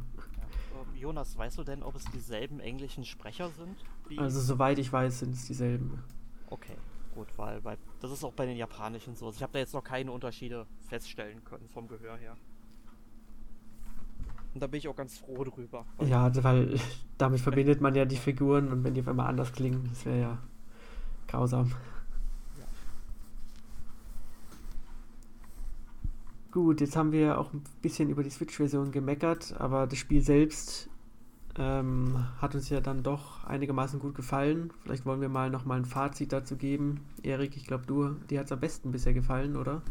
[0.97, 4.19] Jonas, weißt du denn, ob es dieselben englischen Sprecher sind?
[4.19, 6.03] also soweit ich weiß, sind es dieselben.
[6.49, 6.75] Okay,
[7.13, 9.29] gut, weil bei, das ist auch bei den japanischen so.
[9.29, 12.35] Ich habe da jetzt noch keine Unterschiede feststellen können vom Gehör her.
[14.53, 15.85] Und da bin ich auch ganz froh drüber.
[16.01, 16.79] Ja, weil
[17.17, 20.19] damit verbindet man ja die Figuren und wenn die auf einmal anders klingen, das wäre
[20.19, 20.37] ja
[21.27, 21.73] grausam.
[26.51, 30.89] Gut, jetzt haben wir auch ein bisschen über die Switch-Version gemeckert, aber das Spiel selbst
[31.57, 34.71] ähm, hat uns ja dann doch einigermaßen gut gefallen.
[34.83, 37.01] Vielleicht wollen wir mal nochmal ein Fazit dazu geben.
[37.23, 39.81] Erik, ich glaube, du, dir hat es am besten bisher gefallen, oder?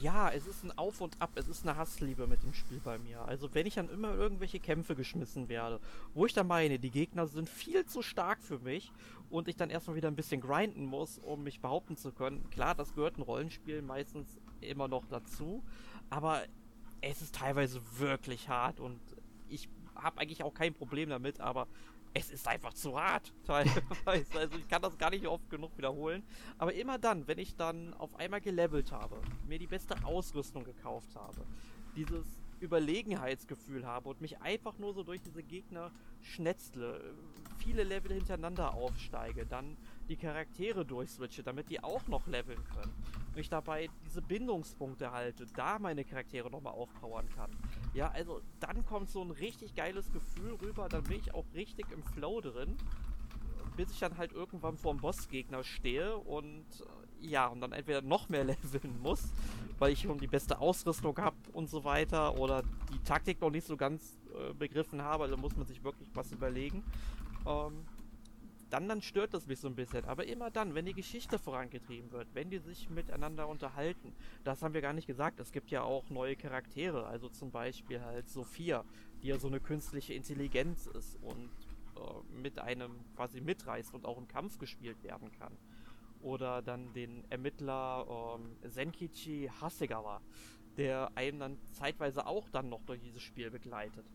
[0.00, 2.98] Ja, es ist ein Auf und Ab, es ist eine Hassliebe mit dem Spiel bei
[2.98, 3.22] mir.
[3.22, 5.80] Also wenn ich dann immer irgendwelche Kämpfe geschmissen werde,
[6.12, 8.92] wo ich dann meine, die Gegner sind viel zu stark für mich
[9.30, 12.48] und ich dann erstmal wieder ein bisschen grinden muss, um mich behaupten zu können.
[12.50, 15.62] Klar, das gehört ein Rollenspiel meistens immer noch dazu,
[16.10, 16.42] aber
[17.00, 19.00] es ist teilweise wirklich hart und
[19.48, 21.66] ich habe eigentlich auch kein Problem damit, aber
[22.14, 24.38] es ist einfach zu hart teilweise.
[24.38, 26.22] Also ich kann das gar nicht oft genug wiederholen.
[26.58, 31.14] Aber immer dann, wenn ich dann auf einmal gelevelt habe, mir die beste Ausrüstung gekauft
[31.14, 31.44] habe,
[31.94, 32.26] dieses
[32.60, 35.90] Überlegenheitsgefühl habe und mich einfach nur so durch diese Gegner
[36.22, 37.14] schnetzle,
[37.58, 39.76] viele Level hintereinander aufsteige, dann
[40.08, 42.92] die Charaktere durchswitche, damit die auch noch leveln können.
[43.32, 47.50] Und ich dabei diese Bindungspunkte halte, da meine Charaktere nochmal aufpowern kann.
[47.94, 51.90] Ja, also dann kommt so ein richtig geiles Gefühl rüber, dann bin ich auch richtig
[51.90, 52.76] im Flow drin,
[53.76, 58.02] bis ich dann halt irgendwann vor dem Bossgegner stehe und äh, ja, und dann entweder
[58.02, 59.24] noch mehr leveln muss,
[59.78, 63.66] weil ich schon die beste Ausrüstung habe und so weiter oder die Taktik noch nicht
[63.66, 66.82] so ganz äh, begriffen habe, also muss man sich wirklich was überlegen.
[67.46, 67.84] Ähm,
[68.70, 70.04] dann, dann stört das mich so ein bisschen.
[70.04, 74.12] Aber immer dann, wenn die Geschichte vorangetrieben wird, wenn die sich miteinander unterhalten,
[74.44, 75.40] das haben wir gar nicht gesagt.
[75.40, 78.84] Es gibt ja auch neue Charaktere, also zum Beispiel halt Sophia,
[79.22, 81.50] die ja so eine künstliche Intelligenz ist und
[81.96, 85.56] äh, mit einem quasi mitreißt und auch im Kampf gespielt werden kann.
[86.22, 90.20] Oder dann den Ermittler ähm, Senkichi Hasegawa,
[90.76, 94.06] der einen dann zeitweise auch dann noch durch dieses Spiel begleitet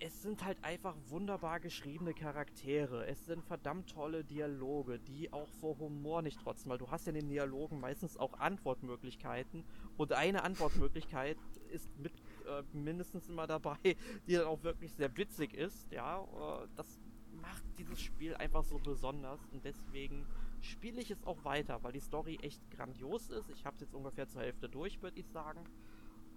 [0.00, 3.06] es sind halt einfach wunderbar geschriebene Charaktere.
[3.06, 7.10] Es sind verdammt tolle Dialoge, die auch vor Humor nicht trotzen, weil du hast ja
[7.10, 9.64] in den Dialogen meistens auch Antwortmöglichkeiten
[9.96, 11.38] und eine Antwortmöglichkeit
[11.70, 12.12] ist mit
[12.46, 13.78] äh, mindestens immer dabei,
[14.26, 15.90] die dann auch wirklich sehr witzig ist.
[15.90, 17.00] Ja, äh, das
[17.40, 20.26] macht dieses Spiel einfach so besonders und deswegen
[20.60, 23.50] spiele ich es auch weiter, weil die Story echt grandios ist.
[23.50, 25.60] Ich habe es jetzt ungefähr zur Hälfte durch, würde ich sagen.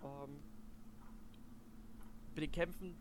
[0.04, 0.40] Ähm,
[2.36, 2.96] mit den Kämpfen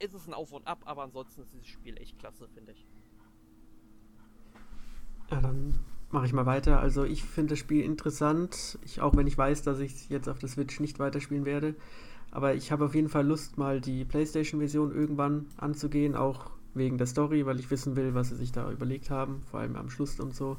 [0.00, 2.86] ist es ein Auf und Ab, aber ansonsten ist dieses Spiel echt klasse, finde ich.
[5.30, 5.78] Ja, dann
[6.10, 6.80] mache ich mal weiter.
[6.80, 10.28] Also ich finde das Spiel interessant, ich, auch wenn ich weiß, dass ich es jetzt
[10.28, 11.74] auf der Switch nicht weiterspielen werde.
[12.30, 17.06] Aber ich habe auf jeden Fall Lust, mal die PlayStation-Version irgendwann anzugehen, auch wegen der
[17.06, 20.20] Story, weil ich wissen will, was sie sich da überlegt haben, vor allem am Schluss
[20.20, 20.58] und so.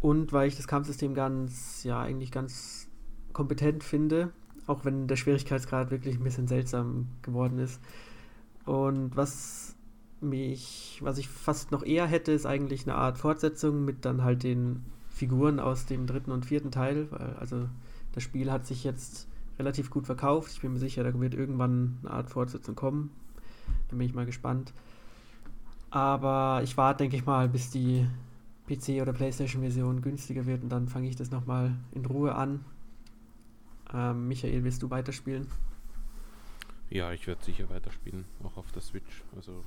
[0.00, 2.88] Und weil ich das Kampfsystem ganz, ja, eigentlich ganz
[3.32, 4.32] kompetent finde,
[4.66, 7.80] auch wenn der Schwierigkeitsgrad wirklich ein bisschen seltsam geworden ist.
[8.64, 9.76] Und was
[10.20, 14.42] mich, was ich fast noch eher hätte, ist eigentlich eine Art Fortsetzung mit dann halt
[14.42, 17.08] den Figuren aus dem dritten und vierten Teil.
[17.38, 17.68] Also
[18.12, 20.50] das Spiel hat sich jetzt relativ gut verkauft.
[20.52, 23.10] Ich bin mir sicher, da wird irgendwann eine Art Fortsetzung kommen.
[23.88, 24.72] Da bin ich mal gespannt.
[25.90, 28.06] Aber ich warte, denke ich mal, bis die
[28.68, 32.64] PC- oder PlayStation-Version günstiger wird und dann fange ich das nochmal in Ruhe an.
[33.92, 35.46] Ähm, Michael, willst du weiterspielen?
[36.90, 39.24] Ja, ich werde sicher weiterspielen, auch auf der Switch.
[39.34, 39.64] Also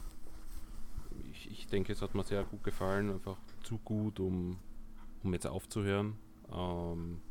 [1.32, 4.58] ich, ich denke, es hat mir sehr gut gefallen, einfach zu gut, um,
[5.24, 6.16] um jetzt aufzuhören.
[6.52, 7.22] Ähm,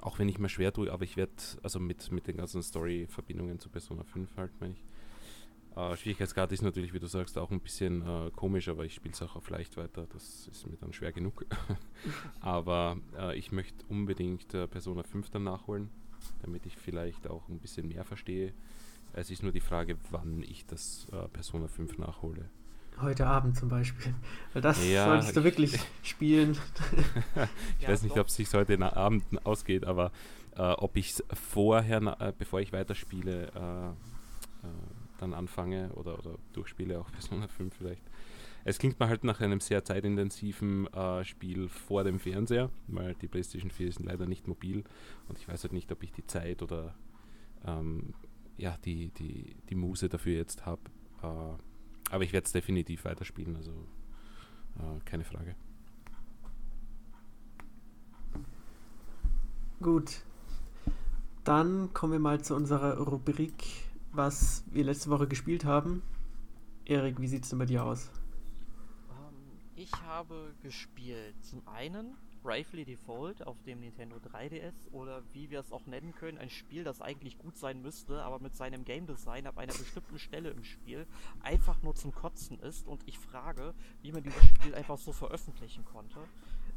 [0.00, 3.60] auch wenn ich mir schwer tue, aber ich werde, also mit, mit den ganzen Story-Verbindungen
[3.60, 4.84] zu Persona 5 halt, meine ich.
[5.76, 9.14] Äh, Schwierigkeitsgrad ist natürlich, wie du sagst, auch ein bisschen äh, komisch, aber ich spiele
[9.14, 10.06] es auch auf leicht weiter.
[10.12, 11.46] Das ist mir dann schwer genug.
[12.40, 15.90] aber äh, ich möchte unbedingt äh, Persona 5 dann nachholen
[16.42, 18.52] damit ich vielleicht auch ein bisschen mehr verstehe.
[19.14, 22.48] Es ist nur die Frage, wann ich das äh, Persona 5 nachhole.
[23.00, 24.14] Heute Abend zum Beispiel.
[24.52, 26.52] Weil das ja, solltest du wirklich spielen.
[27.78, 30.12] ich ja, weiß nicht, ob es sich heute Abend ausgeht, aber
[30.56, 34.70] äh, ob ich es vorher, äh, bevor ich weiterspiele, äh, äh,
[35.18, 38.02] dann anfange oder, oder durchspiele, auch Persona 5 vielleicht,
[38.64, 43.28] es klingt mir halt nach einem sehr zeitintensiven äh, Spiel vor dem Fernseher, weil die
[43.28, 44.84] PlayStation 4 ist leider nicht mobil
[45.28, 46.94] und ich weiß halt nicht, ob ich die Zeit oder
[47.66, 48.14] ähm,
[48.56, 50.82] ja, die, die, die Muse dafür jetzt habe.
[51.22, 53.72] Äh, aber ich werde es definitiv weiterspielen, also
[54.78, 55.56] äh, keine Frage.
[59.80, 60.22] Gut.
[61.44, 63.64] Dann kommen wir mal zu unserer Rubrik,
[64.12, 66.02] was wir letzte Woche gespielt haben.
[66.84, 68.10] Erik, wie sieht es denn bei dir aus?
[69.74, 75.72] Ich habe gespielt zum einen Bravely Default auf dem Nintendo 3DS oder wie wir es
[75.72, 79.46] auch nennen können, ein Spiel, das eigentlich gut sein müsste, aber mit seinem Game Design
[79.46, 81.06] ab einer bestimmten Stelle im Spiel
[81.40, 85.84] einfach nur zum Kotzen ist und ich frage, wie man dieses Spiel einfach so veröffentlichen
[85.86, 86.18] konnte.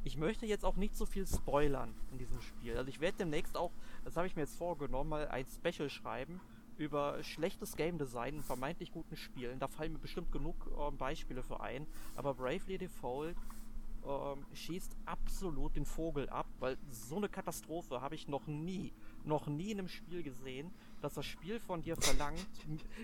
[0.06, 2.78] ich möchte jetzt auch nicht so viel spoilern in diesem Spiel.
[2.78, 3.72] Also ich werde demnächst auch,
[4.06, 6.40] das habe ich mir jetzt vorgenommen, mal ein Special schreiben
[6.78, 9.60] über schlechtes Game Design in vermeintlich guten Spielen.
[9.60, 11.88] Da fallen mir bestimmt genug äh, Beispiele für ein.
[12.16, 13.36] Aber Bravely Default
[14.08, 19.48] ähm, schießt absolut den Vogel ab, weil so eine Katastrophe habe ich noch nie, noch
[19.48, 20.72] nie in einem Spiel gesehen,
[21.02, 22.46] dass das Spiel von dir verlangt,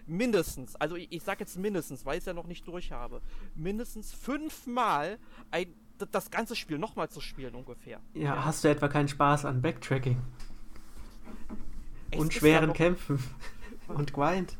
[0.05, 3.21] mindestens, also ich, ich sag jetzt mindestens, weil ich es ja noch nicht durch habe,
[3.55, 5.17] mindestens fünfmal
[5.49, 5.73] ein,
[6.11, 7.99] das ganze Spiel nochmal zu spielen ungefähr.
[8.13, 10.21] Ja, hast du etwa keinen Spaß an Backtracking?
[12.11, 13.19] Es und schweren ja Kämpfen
[13.95, 14.57] und Grind?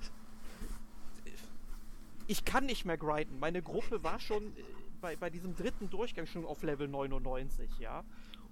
[2.28, 3.40] Ich kann nicht mehr grinden.
[3.40, 4.64] Meine Gruppe war schon äh,
[5.02, 8.04] bei, bei diesem dritten Durchgang schon auf Level 99, ja.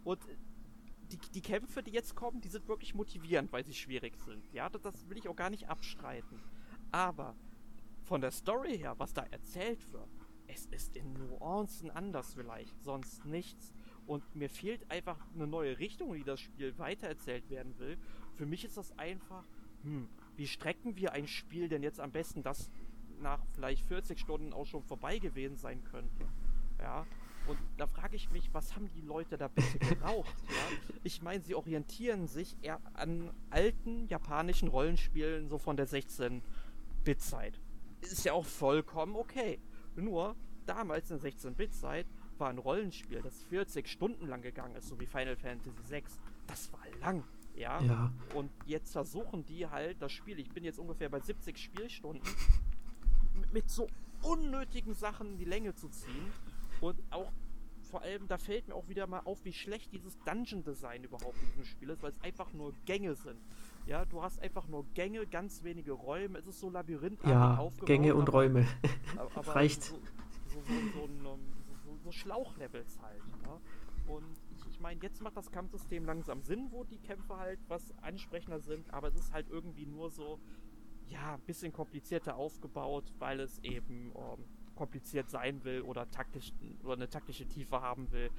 [0.03, 0.19] Und
[1.11, 4.51] die, die Kämpfe, die jetzt kommen, die sind wirklich motivierend, weil sie schwierig sind.
[4.53, 6.39] Ja, das, das will ich auch gar nicht abstreiten.
[6.91, 7.35] Aber
[8.03, 10.09] von der Story her, was da erzählt wird,
[10.47, 13.73] es ist in Nuancen anders vielleicht, sonst nichts.
[14.07, 17.97] Und mir fehlt einfach eine neue Richtung, wie das Spiel weitererzählt werden will.
[18.35, 19.45] Für mich ist das einfach,
[19.83, 20.09] hm,
[20.39, 22.71] wie strecken wir ein Spiel denn jetzt am besten, das
[23.19, 26.23] nach vielleicht 40 Stunden auch schon vorbei gewesen sein könnte.
[26.79, 27.05] Ja.
[27.45, 30.33] Und da frage ich mich, was haben die Leute da bitte geraucht?
[30.47, 30.77] ja?
[31.03, 37.59] Ich meine, sie orientieren sich eher an alten japanischen Rollenspielen, so von der 16-Bit-Zeit.
[37.99, 39.59] Ist ja auch vollkommen okay.
[39.97, 42.05] Nur, damals in der 16-Bit-Zeit
[42.37, 46.03] war ein Rollenspiel, das 40 Stunden lang gegangen ist, so wie Final Fantasy VI.
[46.47, 47.25] Das war lang.
[47.59, 47.81] Ja?
[47.81, 48.11] ja.
[48.33, 52.27] Und jetzt versuchen die halt das Spiel, ich bin jetzt ungefähr bei 70 Spielstunden,
[53.51, 53.87] mit so
[54.21, 56.31] unnötigen Sachen die Länge zu ziehen.
[56.79, 57.31] Und auch
[57.81, 61.49] vor allem, da fällt mir auch wieder mal auf, wie schlecht dieses Dungeon-Design überhaupt in
[61.49, 63.39] diesem Spiel ist, weil es einfach nur Gänge sind.
[63.87, 66.39] Ja, du hast einfach nur Gänge, ganz wenige Räume.
[66.39, 67.87] Es ist so labyrinthartig ja, aufgebaut.
[67.87, 68.67] Gänge und aber, Räume.
[69.17, 69.83] Aber reicht.
[69.83, 69.95] So,
[70.47, 70.61] so,
[70.93, 73.21] so, so, so Schlauchlevels halt.
[73.45, 74.13] Ja?
[74.13, 74.37] Und
[74.79, 78.93] ich, meine, jetzt macht das Kampfsystem langsam Sinn, wo die Kämpfe halt was ansprechender sind,
[78.93, 80.39] aber es ist halt irgendwie nur so,
[81.09, 86.93] ja, ein bisschen komplizierter aufgebaut, weil es eben ähm, kompliziert sein will oder taktisch oder
[86.93, 88.31] eine taktische Tiefe haben will.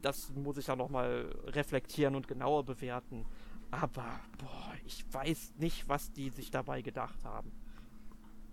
[0.00, 3.26] Das muss ich ja nochmal reflektieren und genauer bewerten.
[3.72, 7.50] Aber boah, ich weiß nicht, was die sich dabei gedacht haben.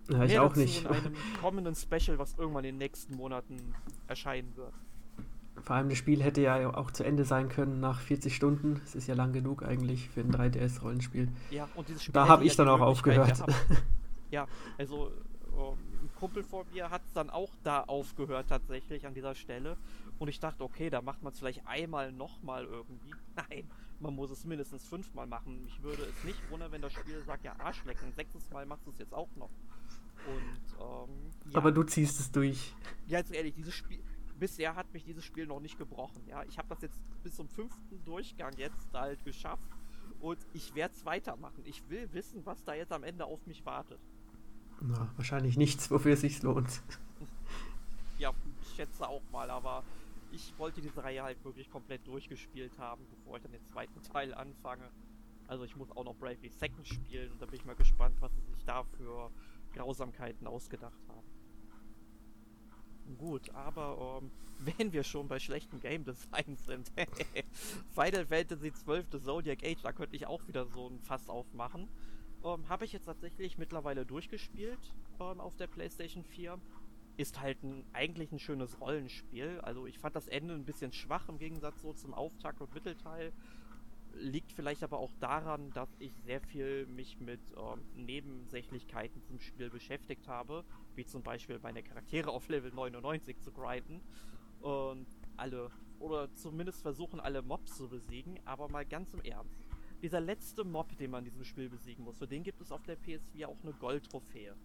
[0.08, 0.84] Ja, ich Mehr auch nicht.
[0.84, 3.72] In einem kommenden Special, was irgendwann in den nächsten Monaten
[4.08, 4.74] erscheinen wird.
[5.62, 8.80] Vor allem das Spiel hätte ja auch zu Ende sein können nach 40 Stunden.
[8.84, 11.28] Es ist ja lang genug eigentlich für ein 3DS-Rollenspiel.
[11.50, 13.42] Ja, und dieses Spiel Da habe ich dann auch aufgehört.
[14.32, 14.46] Ja,
[14.78, 15.10] also
[15.52, 19.76] um, ein Kumpel von mir hat dann auch da aufgehört tatsächlich an dieser Stelle.
[20.18, 23.12] Und ich dachte, okay, da macht man es vielleicht einmal nochmal irgendwie.
[23.36, 25.62] Nein, man muss es mindestens fünfmal machen.
[25.64, 28.90] Mich würde es nicht wundern, wenn das Spiel sagt, ja, Arschlecken, sechstes Mal machst du
[28.90, 29.50] es jetzt auch noch.
[30.26, 31.58] Und, ähm, ja.
[31.58, 32.74] Aber du ziehst es durch.
[33.06, 34.00] Ja, jetzt ehrlich, dieses Spiel,
[34.40, 36.26] bisher hat mich dieses Spiel noch nicht gebrochen.
[36.26, 39.68] Ja, ich habe das jetzt bis zum fünften Durchgang jetzt halt geschafft
[40.18, 41.62] und ich werde es weitermachen.
[41.64, 44.00] Ich will wissen, was da jetzt am Ende auf mich wartet.
[44.80, 46.82] Na, wahrscheinlich nichts, wofür es sich lohnt.
[48.18, 48.32] Ja,
[48.62, 49.84] ich schätze auch mal, aber
[50.32, 54.34] ich wollte diese Reihe halt wirklich komplett durchgespielt haben, bevor ich dann den zweiten Teil
[54.34, 54.90] anfange.
[55.46, 58.32] Also ich muss auch noch Bravely Second spielen und da bin ich mal gespannt, was
[58.34, 59.30] sie sich da für
[59.72, 61.26] Grausamkeiten ausgedacht haben.
[63.18, 64.30] Gut, aber ähm,
[64.78, 66.90] wenn wir schon bei schlechten Game Design sind,
[67.94, 71.88] Final Fantasy XII The Zodiac Age, da könnte ich auch wieder so ein Fass aufmachen.
[72.44, 76.58] Ähm, Habe ich jetzt tatsächlich mittlerweile durchgespielt ähm, auf der PlayStation 4.
[77.16, 79.60] Ist halt ein, eigentlich ein schönes Rollenspiel.
[79.62, 83.32] Also ich fand das Ende ein bisschen schwach im Gegensatz so zum Auftakt und Mittelteil
[84.14, 89.70] liegt vielleicht aber auch daran, dass ich sehr viel mich mit ähm, Nebensächlichkeiten zum Spiel
[89.70, 94.00] beschäftigt habe, wie zum Beispiel meine Charaktere auf Level 99 zu grinden
[94.60, 95.06] und
[95.36, 99.60] alle oder zumindest versuchen alle Mobs zu besiegen, aber mal ganz im Ernst.
[100.02, 102.82] Dieser letzte Mob, den man in diesem Spiel besiegen muss, für den gibt es auf
[102.84, 104.56] der PS4 auch eine Goldtrophäe.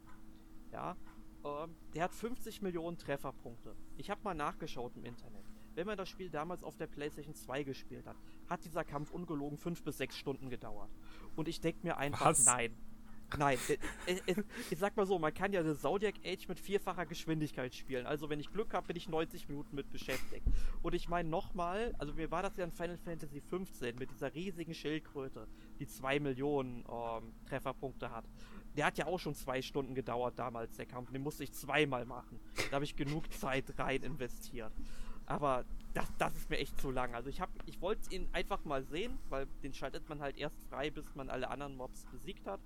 [0.71, 0.95] Ja,
[1.43, 3.75] ähm, der hat 50 Millionen Trefferpunkte.
[3.97, 7.63] Ich habe mal nachgeschaut im Internet wenn man das Spiel damals auf der PlayStation 2
[7.63, 8.17] gespielt hat,
[8.49, 10.89] hat dieser Kampf ungelogen fünf bis sechs Stunden gedauert.
[11.35, 12.45] Und ich denke mir einfach, Was?
[12.45, 12.75] nein.
[13.37, 13.57] Nein,
[14.69, 18.05] ich sag mal so, man kann ja The Zodiac Age mit vierfacher Geschwindigkeit spielen.
[18.05, 20.45] Also wenn ich Glück habe, bin ich 90 Minuten mit beschäftigt.
[20.83, 24.33] Und ich meine nochmal, also mir war das ja in Final Fantasy 15 mit dieser
[24.33, 25.47] riesigen Schildkröte,
[25.79, 28.25] die zwei Millionen ähm, Trefferpunkte hat.
[28.77, 31.11] Der hat ja auch schon zwei Stunden gedauert damals, der Kampf.
[31.11, 32.39] Den musste ich zweimal machen.
[32.69, 34.71] Da habe ich genug Zeit rein investiert.
[35.25, 37.15] Aber das, das ist mir echt zu lang.
[37.15, 40.91] Also ich ich wollte ihn einfach mal sehen, weil den schaltet man halt erst frei,
[40.91, 42.59] bis man alle anderen Mobs besiegt hat.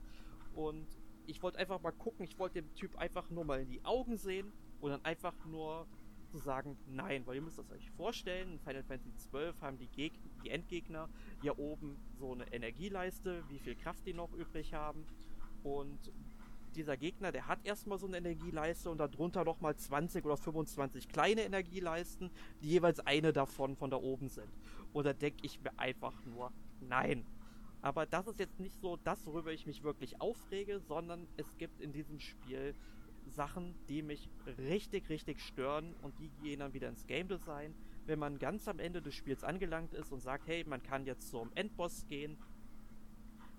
[0.56, 0.88] Und
[1.28, 4.18] ich wollte einfach mal gucken, ich wollte dem Typ einfach nur mal in die Augen
[4.18, 4.52] sehen
[4.82, 5.88] und dann einfach nur
[6.30, 9.88] zu sagen, nein, weil ihr müsst das euch vorstellen, in Final Fantasy XII haben die,
[9.88, 11.10] Geg die Endgegner
[11.42, 15.06] hier oben so eine Energieleiste, wie viel Kraft die noch übrig haben.
[15.64, 16.12] Und
[16.76, 21.42] dieser Gegner, der hat erstmal so eine Energieleiste und darunter nochmal 20 oder 25 kleine
[21.42, 22.30] Energieleisten,
[22.62, 24.50] die jeweils eine davon von da oben sind.
[24.94, 26.52] Und da denke ich mir einfach nur,
[26.82, 27.26] nein.
[27.82, 31.80] Aber das ist jetzt nicht so das, worüber ich mich wirklich aufrege, sondern es gibt
[31.82, 32.76] in diesem Spiel
[33.30, 37.76] Sachen, die mich richtig, richtig stören und die gehen dann wieder ins Game Design.
[38.06, 41.30] Wenn man ganz am Ende des Spiels angelangt ist und sagt, hey, man kann jetzt
[41.30, 42.38] zum Endboss gehen,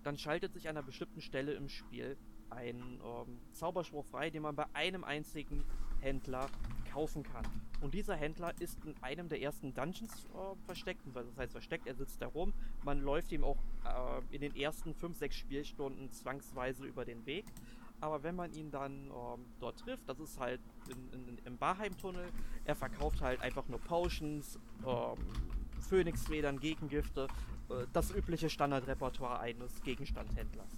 [0.02, 2.16] dann schaltet sich an einer bestimmten Stelle im Spiel
[2.50, 5.64] ein ähm, Zauberspruch frei, den man bei einem einzigen
[6.00, 6.48] Händler
[6.92, 7.44] kaufen kann.
[7.80, 11.94] Und dieser Händler ist in einem der ersten Dungeons äh, versteckt, das heißt versteckt, er
[11.94, 12.52] sitzt da rum.
[12.84, 17.44] Man läuft ihm auch äh, in den ersten 5-6 Spielstunden zwangsweise über den Weg
[18.00, 22.30] aber wenn man ihn dann ähm, dort trifft, das ist halt in, in, im Barheim-Tunnel,
[22.64, 25.18] er verkauft halt einfach nur Potions, ähm,
[25.80, 27.28] Phönixfedern, Gegengifte,
[27.68, 30.70] äh, das übliche Standardrepertoire eines Gegenstandhändlers.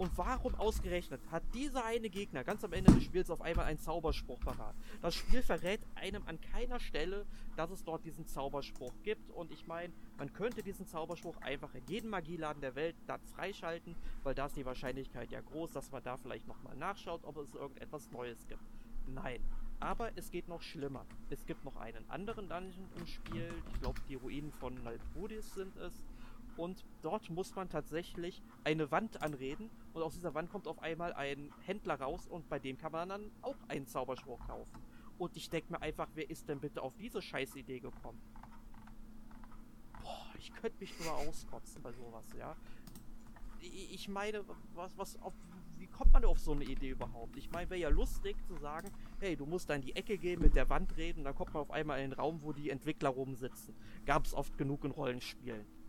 [0.00, 3.78] Und warum ausgerechnet hat dieser eine Gegner ganz am Ende des Spiels auf einmal einen
[3.78, 4.74] Zauberspruch parat?
[5.02, 9.30] Das Spiel verrät einem an keiner Stelle, dass es dort diesen Zauberspruch gibt.
[9.30, 13.94] Und ich meine, man könnte diesen Zauberspruch einfach in jedem Magieladen der Welt dann freischalten,
[14.22, 17.54] weil da ist die Wahrscheinlichkeit ja groß, dass man da vielleicht nochmal nachschaut, ob es
[17.54, 18.62] irgendetwas Neues gibt.
[19.06, 19.44] Nein.
[19.80, 21.04] Aber es geht noch schlimmer.
[21.28, 23.52] Es gibt noch einen anderen Dungeon im Spiel.
[23.74, 25.92] Ich glaube, die Ruinen von Naltrudis sind es
[26.60, 31.14] und dort muss man tatsächlich eine Wand anreden und aus dieser Wand kommt auf einmal
[31.14, 34.78] ein Händler raus und bei dem kann man dann auch einen Zauberspruch kaufen.
[35.16, 38.20] Und ich denke mir einfach, wer ist denn bitte auf diese Scheißidee gekommen?
[40.02, 42.54] Boah, ich könnte mich nur auskotzen bei sowas, ja.
[43.62, 44.44] Ich meine,
[44.74, 45.32] was, was, auf,
[45.78, 47.38] wie kommt man auf so eine Idee überhaupt?
[47.38, 50.42] Ich meine, wäre ja lustig zu sagen, hey, du musst da in die Ecke gehen,
[50.42, 53.08] mit der Wand reden, dann kommt man auf einmal in den Raum, wo die Entwickler
[53.08, 53.74] rumsitzen.
[54.04, 55.79] Gab es oft genug in Rollenspielen.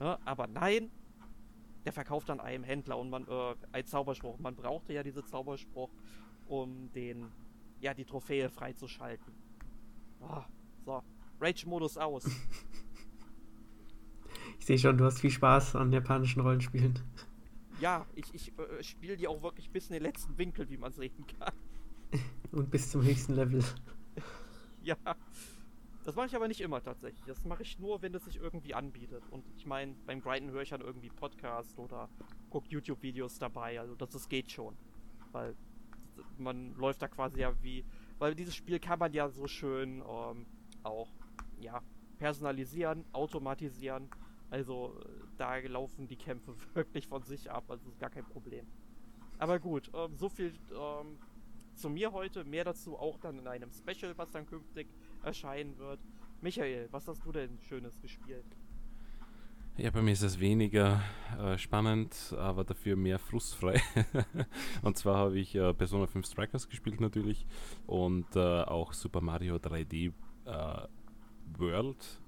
[0.00, 0.18] Ne?
[0.26, 0.90] Aber nein,
[1.84, 4.38] der verkauft dann einem Händler und man, äh, ein Zauberspruch.
[4.38, 5.90] Man brauchte ja diesen Zauberspruch,
[6.46, 7.30] um den,
[7.80, 9.32] ja, die Trophäe freizuschalten.
[10.20, 10.42] Oh,
[10.84, 11.02] so,
[11.40, 12.24] Rage-Modus aus.
[14.58, 16.98] Ich sehe schon, du hast viel Spaß an japanischen Rollenspielen.
[17.80, 20.92] Ja, ich, ich äh, spiele die auch wirklich bis in den letzten Winkel, wie man
[20.92, 21.54] sehen kann.
[22.52, 23.64] Und bis zum höchsten Level.
[24.82, 24.96] ja.
[26.04, 27.24] Das mache ich aber nicht immer tatsächlich.
[27.26, 29.22] Das mache ich nur, wenn es sich irgendwie anbietet.
[29.30, 32.08] Und ich meine, beim Grinden höre ich dann irgendwie Podcast oder
[32.48, 33.78] gucke YouTube-Videos dabei.
[33.78, 34.76] Also das, das geht schon.
[35.32, 35.54] Weil
[36.38, 37.84] man läuft da quasi ja wie.
[38.18, 40.46] Weil dieses Spiel kann man ja so schön ähm,
[40.82, 41.12] auch
[41.60, 41.82] ja,
[42.18, 44.08] personalisieren, automatisieren.
[44.48, 44.98] Also
[45.36, 47.64] da laufen die Kämpfe wirklich von sich ab.
[47.70, 48.66] Also ist gar kein Problem.
[49.38, 51.18] Aber gut, ähm, so viel ähm,
[51.74, 52.44] zu mir heute.
[52.44, 54.88] Mehr dazu auch dann in einem Special, was dann künftig
[55.22, 56.00] erscheinen wird.
[56.40, 58.56] Michael, was hast du denn Schönes gespielt?
[59.76, 61.00] Ja, bei mir ist es weniger
[61.38, 63.80] äh, spannend, aber dafür mehr frustfrei.
[64.82, 67.46] und zwar habe ich äh, Persona 5 Strikers gespielt natürlich
[67.86, 70.12] und äh, auch Super Mario 3D
[70.44, 70.88] äh,
[71.56, 72.20] World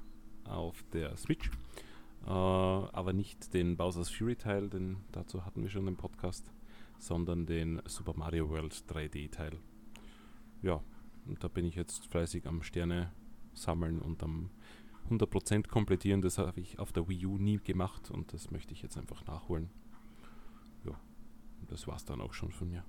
[0.45, 1.51] auf der Switch.
[2.25, 6.51] Äh, aber nicht den Bowser's Fury Teil, denn dazu hatten wir schon einen Podcast,
[6.99, 9.59] sondern den Super Mario World 3D Teil.
[10.63, 10.81] Ja,
[11.27, 13.13] und da bin ich jetzt fleißig am Sterne
[13.55, 14.51] sammeln und am
[15.11, 16.23] 100% komplettieren.
[16.23, 19.25] Das habe ich auf der Wii U nie gemacht und das möchte ich jetzt einfach
[19.27, 19.71] nachholen.
[20.85, 20.99] Ja,
[21.69, 22.85] das war es dann auch schon von mir.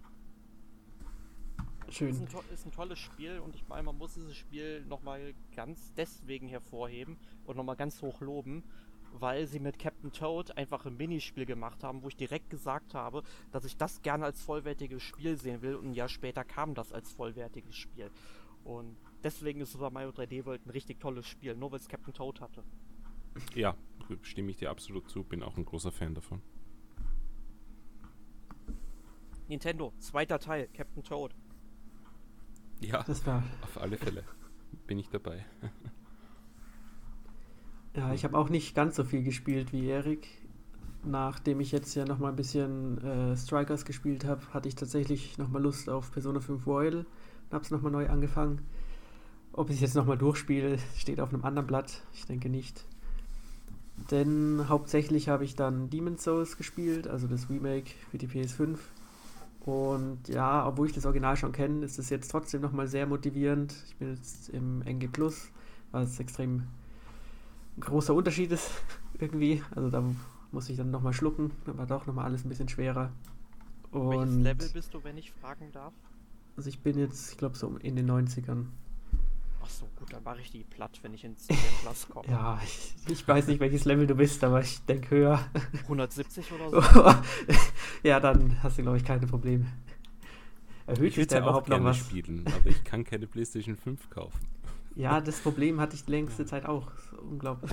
[1.90, 2.10] Schön.
[2.10, 5.94] Ist ein, ist ein, tolles Spiel und ich meine, man muss dieses Spiel nochmal ganz
[5.94, 8.64] deswegen hervorheben und nochmal ganz hoch loben,
[9.14, 13.24] weil sie mit Captain Toad einfach ein Minispiel gemacht haben, wo ich direkt gesagt habe,
[13.52, 16.92] dass ich das gerne als vollwertiges Spiel sehen will und ein Jahr später kam das
[16.92, 18.12] als vollwertiges Spiel.
[18.64, 22.14] Und deswegen ist Super Mario 3D World ein richtig tolles Spiel, nur weil es Captain
[22.14, 22.64] Toad hatte.
[23.56, 23.76] Ja,
[24.22, 26.42] stimme ich dir absolut zu, bin auch ein großer Fan davon.
[29.48, 31.36] Nintendo, zweiter Teil, Captain Toad.
[32.80, 34.24] Ja, das war auf alle Fälle
[34.88, 35.46] bin ich dabei.
[37.96, 40.28] Ja, ich habe auch nicht ganz so viel gespielt wie Erik.
[41.06, 45.62] Nachdem ich jetzt ja nochmal ein bisschen äh, Strikers gespielt habe, hatte ich tatsächlich nochmal
[45.62, 48.62] Lust auf Persona 5 Royal und habe es nochmal neu angefangen.
[49.52, 52.02] Ob ich es jetzt nochmal durchspiele, steht auf einem anderen Blatt.
[52.14, 52.84] Ich denke nicht.
[54.10, 58.80] Denn hauptsächlich habe ich dann Demon's Souls gespielt, also das Remake für die PS5.
[59.66, 63.76] Und ja, obwohl ich das Original schon kenne, ist es jetzt trotzdem nochmal sehr motivierend.
[63.88, 65.52] Ich bin jetzt im NG Plus,
[65.92, 66.64] was extrem
[67.80, 68.70] großer Unterschied ist
[69.20, 69.64] irgendwie.
[69.76, 70.04] Also da
[70.52, 73.12] muss ich dann nochmal schlucken, aber doch nochmal alles ein bisschen schwerer.
[73.92, 75.94] Und Welches Level bist du, wenn ich fragen darf?
[76.58, 78.66] Also ich bin jetzt, ich glaube, so in den 90ern.
[79.66, 82.28] Ach so, gut, dann mache ich die platt, wenn ich ins Plus komme.
[82.28, 85.40] Ja, ich, ich weiß nicht, welches Level du bist, aber ich denke höher.
[85.84, 87.14] 170 oder so?
[88.04, 89.66] ja, dann hast du, glaube ich, keine Probleme.
[90.86, 91.98] Erhöht Ich sich da überhaupt noch was?
[91.98, 94.40] spielen, aber ich kann keine PlayStation 5 kaufen.
[94.96, 96.92] Ja, das Problem hatte ich die längste Zeit auch.
[97.22, 97.72] Unglaublich.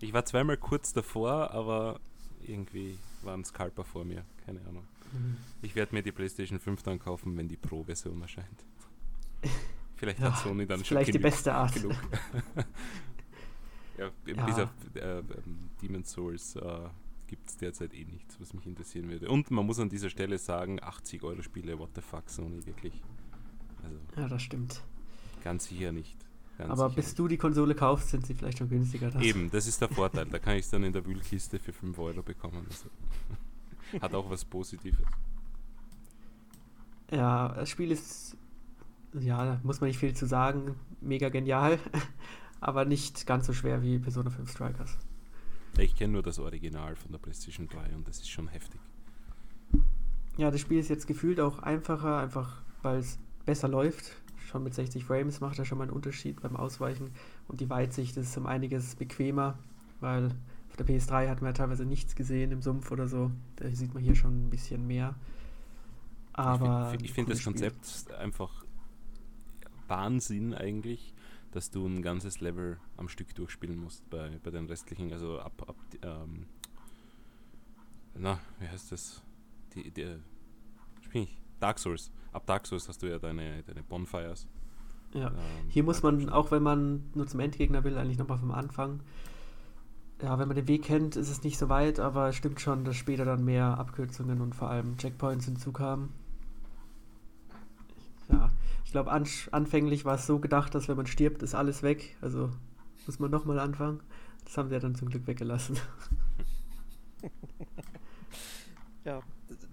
[0.00, 2.00] Ich war zweimal kurz davor, aber
[2.46, 4.24] irgendwie war ein Scalper vor mir.
[4.44, 4.84] Keine Ahnung.
[5.12, 5.36] Mhm.
[5.62, 8.64] Ich werde mir die PlayStation 5 dann kaufen, wenn die Pro-Version erscheint.
[9.96, 11.72] Vielleicht Ja, hat Sony dann schon vielleicht die genug- beste Art.
[11.74, 11.94] genug.
[13.98, 14.64] ja, bis Ja.
[14.64, 15.24] auf äh, ähm,
[15.80, 16.88] Demon's Souls äh,
[17.28, 19.30] gibt es derzeit eh nichts, was mich interessieren würde.
[19.30, 22.92] Und man muss an dieser Stelle sagen, 80 Euro Spiele, what the fuck, Sony, wirklich.
[23.82, 24.82] Also Ja, das stimmt.
[25.42, 26.14] ganz sicher nicht.
[26.58, 29.10] Ganz Aber sicher bis du die Konsole kaufst, sind sie vielleicht schon günstiger.
[29.10, 29.22] Das.
[29.22, 30.26] Eben, das ist der Vorteil.
[30.26, 32.66] Da kann ich es dann in der Wühlkiste für 5 Euro bekommen.
[32.68, 32.88] Also.
[34.00, 34.98] Hat auch was Positives.
[37.10, 38.36] Ja, das Spiel ist,
[39.12, 41.78] ja, da muss man nicht viel zu sagen, mega genial,
[42.60, 44.98] aber nicht ganz so schwer wie Persona 5 Strikers.
[45.78, 48.80] Ich kenne nur das Original von der PlayStation 3 und das ist schon heftig.
[50.36, 54.16] Ja, das Spiel ist jetzt gefühlt auch einfacher, einfach weil es besser läuft.
[54.46, 57.10] Schon mit 60 Frames macht er schon mal einen Unterschied beim Ausweichen
[57.48, 59.58] und die Weitsicht ist um einiges bequemer,
[60.00, 60.30] weil
[60.70, 63.32] auf der PS3 hat man ja teilweise nichts gesehen im Sumpf oder so.
[63.56, 65.16] Da sieht man hier schon ein bisschen mehr.
[66.32, 67.52] Aber ich finde find das Spiel.
[67.52, 68.64] Konzept einfach
[69.88, 71.12] Wahnsinn eigentlich,
[71.50, 75.64] dass du ein ganzes Level am Stück durchspielen musst bei, bei den restlichen, also ab,
[75.66, 76.46] ab ähm,
[78.14, 79.22] na, wie heißt das?
[79.74, 80.18] Die, die,
[81.02, 81.38] spiel ich?
[81.60, 82.10] Dark Souls.
[82.32, 84.46] Ab Dark Souls hast du ja deine, deine Bonfires.
[85.14, 85.28] Ja.
[85.28, 85.34] Ähm,
[85.68, 89.00] Hier muss man, auch wenn man nur zum Endgegner will, eigentlich nochmal vom Anfang.
[90.22, 92.84] Ja, wenn man den Weg kennt, ist es nicht so weit, aber es stimmt schon,
[92.84, 96.08] dass später dann mehr Abkürzungen und vor allem Checkpoints hinzukamen.
[98.30, 98.50] Ja,
[98.84, 102.16] ich glaube, ansch- anfänglich war es so gedacht, dass wenn man stirbt, ist alles weg.
[102.22, 102.50] Also
[103.06, 104.00] muss man nochmal anfangen.
[104.44, 105.78] Das haben sie ja dann zum Glück weggelassen.
[109.04, 109.20] Ja,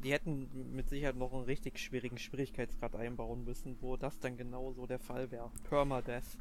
[0.03, 4.86] die hätten mit Sicherheit noch einen richtig schwierigen Schwierigkeitsgrad einbauen müssen, wo das dann genauso
[4.86, 5.51] der Fall wäre.
[5.69, 6.38] Permadeath.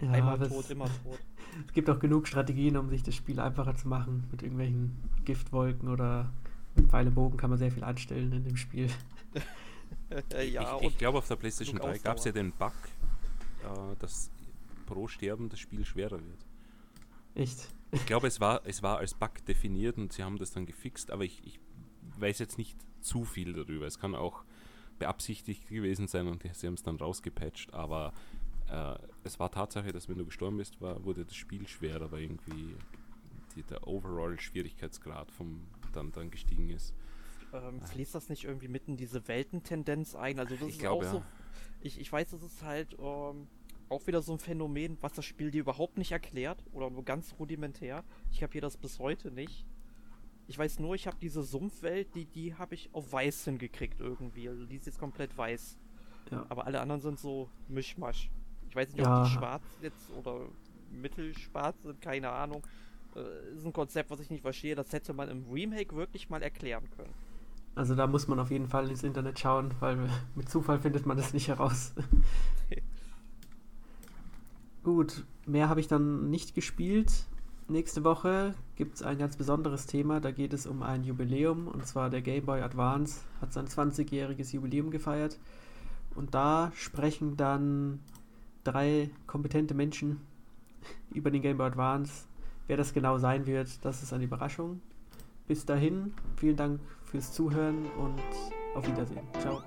[0.00, 1.18] Ja, Einmal tot, es, immer tot.
[1.66, 4.26] es gibt auch genug Strategien, um sich das Spiel einfacher zu machen.
[4.30, 6.32] Mit irgendwelchen Giftwolken oder
[6.74, 8.88] mit Pfeil und Bogen kann man sehr viel anstellen in dem Spiel.
[10.32, 12.72] Ja, ich ich glaube, auf der PlayStation genug 3 gab es ja den Bug,
[13.62, 14.30] äh, dass
[14.86, 16.46] pro Sterben das Spiel schwerer wird.
[17.34, 17.68] Echt.
[17.92, 21.10] Ich glaube, es war, es war als Bug definiert und sie haben das dann gefixt,
[21.10, 21.60] aber ich, ich
[22.20, 23.86] weiß jetzt nicht zu viel darüber.
[23.86, 24.44] Es kann auch
[24.98, 28.12] beabsichtigt gewesen sein und sie haben es dann rausgepatcht, aber
[28.70, 32.22] äh, es war Tatsache, dass wenn du gestorben bist, war, wurde das Spiel schwerer, weil
[32.22, 32.76] irgendwie
[33.56, 36.94] die, der Overall-Schwierigkeitsgrad vom dann, dann gestiegen ist.
[37.52, 40.38] ähm, fließt das nicht irgendwie mitten in diese Weltentendenz ein?
[40.38, 41.16] Also das Ich ist glaube, auch so.
[41.18, 41.26] ja.
[41.80, 43.48] Ich, ich weiß, das ist halt ähm,
[43.88, 47.34] auch wieder so ein Phänomen, was das Spiel dir überhaupt nicht erklärt oder nur ganz
[47.38, 48.04] rudimentär.
[48.30, 49.66] Ich habe hier das bis heute nicht.
[50.50, 54.48] Ich weiß nur, ich habe diese Sumpfwelt, die, die habe ich auf weiß hingekriegt irgendwie.
[54.48, 55.78] Also die ist jetzt komplett weiß.
[56.32, 56.44] Ja.
[56.48, 58.32] Aber alle anderen sind so Mischmasch.
[58.68, 59.20] Ich weiß nicht, Ja.
[59.20, 60.40] ob die schwarz jetzt oder
[60.90, 62.66] mittelschwarz sind, keine Ahnung.
[63.14, 64.74] Äh, ist ein Konzept, was ich nicht verstehe.
[64.74, 67.14] Das hätte man im Remake wirklich mal erklären können.
[67.76, 71.16] Also da muss man auf jeden Fall ins Internet schauen, weil mit Zufall findet man
[71.16, 71.94] das nicht heraus.
[74.82, 77.26] Gut, mehr habe ich dann nicht gespielt.
[77.68, 80.20] Nächste Woche gibt es ein ganz besonderes Thema.
[80.20, 84.54] Da geht es um ein Jubiläum und zwar der Game Boy Advance hat sein 20-jähriges
[84.54, 85.38] Jubiläum gefeiert.
[86.14, 88.00] Und da sprechen dann
[88.64, 90.22] drei kompetente Menschen
[91.12, 92.24] über den Game Boy Advance.
[92.68, 94.80] Wer das genau sein wird, das ist eine Überraschung.
[95.46, 98.22] Bis dahin, vielen Dank fürs Zuhören und
[98.74, 99.26] auf Wiedersehen.
[99.40, 99.62] Ciao.